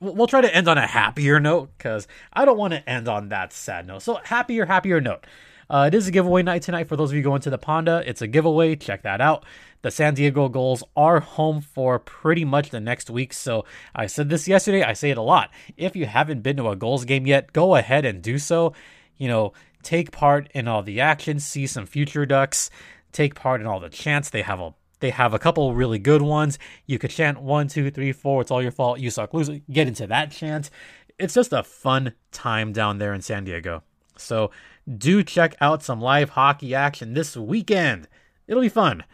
We'll 0.00 0.26
try 0.26 0.40
to 0.40 0.54
end 0.54 0.68
on 0.68 0.78
a 0.78 0.86
happier 0.86 1.40
note 1.40 1.70
because 1.76 2.06
I 2.32 2.44
don't 2.44 2.58
want 2.58 2.72
to 2.72 2.88
end 2.88 3.08
on 3.08 3.30
that 3.30 3.52
sad 3.52 3.86
note. 3.86 4.02
So, 4.02 4.20
happier, 4.24 4.66
happier 4.66 5.00
note. 5.00 5.26
Uh, 5.70 5.84
it 5.92 5.94
is 5.94 6.08
a 6.08 6.10
giveaway 6.10 6.42
night 6.42 6.62
tonight 6.62 6.88
for 6.88 6.96
those 6.96 7.10
of 7.10 7.16
you 7.16 7.22
going 7.22 7.42
to 7.42 7.50
the 7.50 7.58
Ponda. 7.58 8.02
It's 8.06 8.22
a 8.22 8.26
giveaway. 8.26 8.74
Check 8.76 9.02
that 9.02 9.20
out. 9.20 9.44
The 9.82 9.90
San 9.90 10.14
Diego 10.14 10.48
Gulls 10.48 10.82
are 10.96 11.20
home 11.20 11.60
for 11.60 11.98
pretty 11.98 12.44
much 12.44 12.70
the 12.70 12.80
next 12.80 13.10
week. 13.10 13.32
So 13.32 13.64
I 13.94 14.06
said 14.06 14.30
this 14.30 14.48
yesterday. 14.48 14.82
I 14.82 14.94
say 14.94 15.10
it 15.10 15.18
a 15.18 15.22
lot. 15.22 15.50
If 15.76 15.94
you 15.94 16.06
haven't 16.06 16.42
been 16.42 16.56
to 16.56 16.68
a 16.68 16.76
Gulls 16.76 17.04
game 17.04 17.26
yet, 17.26 17.52
go 17.52 17.74
ahead 17.74 18.04
and 18.04 18.22
do 18.22 18.38
so. 18.38 18.72
You 19.18 19.28
know, 19.28 19.52
take 19.82 20.10
part 20.10 20.48
in 20.54 20.68
all 20.68 20.82
the 20.82 21.00
action, 21.00 21.38
see 21.38 21.66
some 21.66 21.86
future 21.86 22.24
Ducks, 22.24 22.70
take 23.12 23.34
part 23.34 23.60
in 23.60 23.66
all 23.66 23.80
the 23.80 23.88
chants. 23.88 24.30
They 24.30 24.42
have 24.42 24.60
a 24.60 24.74
they 25.00 25.10
have 25.10 25.32
a 25.32 25.38
couple 25.38 25.74
really 25.74 25.98
good 25.98 26.22
ones. 26.22 26.58
You 26.86 26.98
could 26.98 27.10
chant 27.10 27.40
one, 27.40 27.68
two, 27.68 27.90
three, 27.90 28.12
four. 28.12 28.40
It's 28.40 28.50
all 28.50 28.62
your 28.62 28.72
fault. 28.72 28.98
You 28.98 29.10
suck. 29.10 29.32
loser. 29.32 29.60
Get 29.70 29.86
into 29.86 30.06
that 30.08 30.32
chant. 30.32 30.70
It's 31.18 31.34
just 31.34 31.52
a 31.52 31.62
fun 31.62 32.14
time 32.32 32.72
down 32.72 32.98
there 32.98 33.14
in 33.14 33.22
San 33.22 33.44
Diego. 33.44 33.82
So 34.16 34.50
do 34.96 35.22
check 35.22 35.54
out 35.60 35.82
some 35.82 36.00
live 36.00 36.30
hockey 36.30 36.74
action 36.74 37.14
this 37.14 37.36
weekend. 37.36 38.08
It'll 38.46 38.62
be 38.62 38.68
fun. 38.68 39.04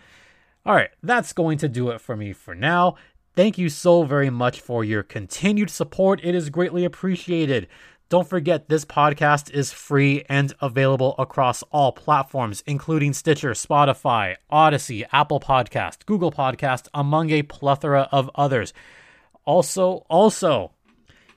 All 0.66 0.74
right, 0.74 0.90
that's 1.02 1.34
going 1.34 1.58
to 1.58 1.68
do 1.68 1.90
it 1.90 2.00
for 2.00 2.16
me 2.16 2.32
for 2.32 2.54
now. 2.54 2.96
Thank 3.36 3.58
you 3.58 3.68
so 3.68 4.04
very 4.04 4.30
much 4.30 4.60
for 4.60 4.84
your 4.84 5.02
continued 5.02 5.68
support. 5.68 6.20
It 6.22 6.34
is 6.34 6.50
greatly 6.50 6.84
appreciated. 6.84 7.68
Don't 8.10 8.28
forget, 8.28 8.68
this 8.68 8.84
podcast 8.84 9.50
is 9.50 9.72
free 9.72 10.24
and 10.28 10.52
available 10.60 11.14
across 11.18 11.62
all 11.72 11.90
platforms, 11.90 12.62
including 12.66 13.14
Stitcher, 13.14 13.52
Spotify, 13.52 14.36
Odysee, 14.52 15.06
Apple 15.10 15.40
Podcast, 15.40 16.04
Google 16.04 16.30
Podcast, 16.30 16.88
among 16.92 17.30
a 17.30 17.42
plethora 17.42 18.08
of 18.12 18.30
others. 18.34 18.74
Also, 19.46 20.04
also, 20.10 20.72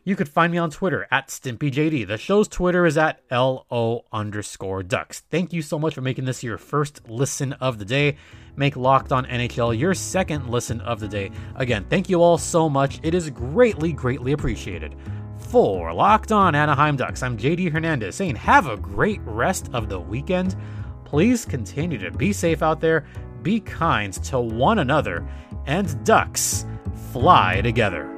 you 0.03 0.15
could 0.15 0.29
find 0.29 0.51
me 0.51 0.57
on 0.57 0.69
Twitter 0.69 1.07
at 1.09 1.29
StimpyJD. 1.29 2.05
The 2.05 2.17
show's 2.17 2.49
Twitter 2.49 2.85
is 2.85 2.97
at 2.97 3.21
LO 3.31 4.05
underscore 4.11 4.83
ducks. 4.83 5.21
Thank 5.29 5.53
you 5.53 5.61
so 5.61 5.79
much 5.79 5.95
for 5.95 6.01
making 6.01 6.25
this 6.25 6.43
your 6.43 6.57
first 6.57 7.09
listen 7.09 7.53
of 7.53 7.79
the 7.79 7.85
day. 7.85 8.17
Make 8.57 8.75
Locked 8.75 9.11
On 9.11 9.25
NHL 9.25 9.77
your 9.77 9.93
second 9.93 10.49
listen 10.49 10.81
of 10.81 10.99
the 10.99 11.07
day. 11.07 11.31
Again, 11.55 11.85
thank 11.89 12.09
you 12.09 12.21
all 12.21 12.37
so 12.37 12.69
much. 12.69 12.99
It 13.03 13.13
is 13.13 13.29
greatly, 13.29 13.93
greatly 13.93 14.33
appreciated. 14.33 14.95
For 15.39 15.93
Locked 15.93 16.31
On 16.31 16.55
Anaheim 16.55 16.97
Ducks, 16.97 17.23
I'm 17.23 17.37
JD 17.37 17.71
Hernandez 17.71 18.15
saying 18.15 18.35
have 18.35 18.67
a 18.67 18.75
great 18.75 19.21
rest 19.23 19.69
of 19.73 19.87
the 19.87 19.99
weekend. 19.99 20.55
Please 21.05 21.45
continue 21.45 21.97
to 21.99 22.11
be 22.11 22.33
safe 22.33 22.61
out 22.61 22.81
there, 22.81 23.05
be 23.43 23.59
kind 23.61 24.11
to 24.25 24.39
one 24.39 24.79
another, 24.79 25.25
and 25.65 26.03
Ducks 26.03 26.65
fly 27.13 27.61
together. 27.61 28.16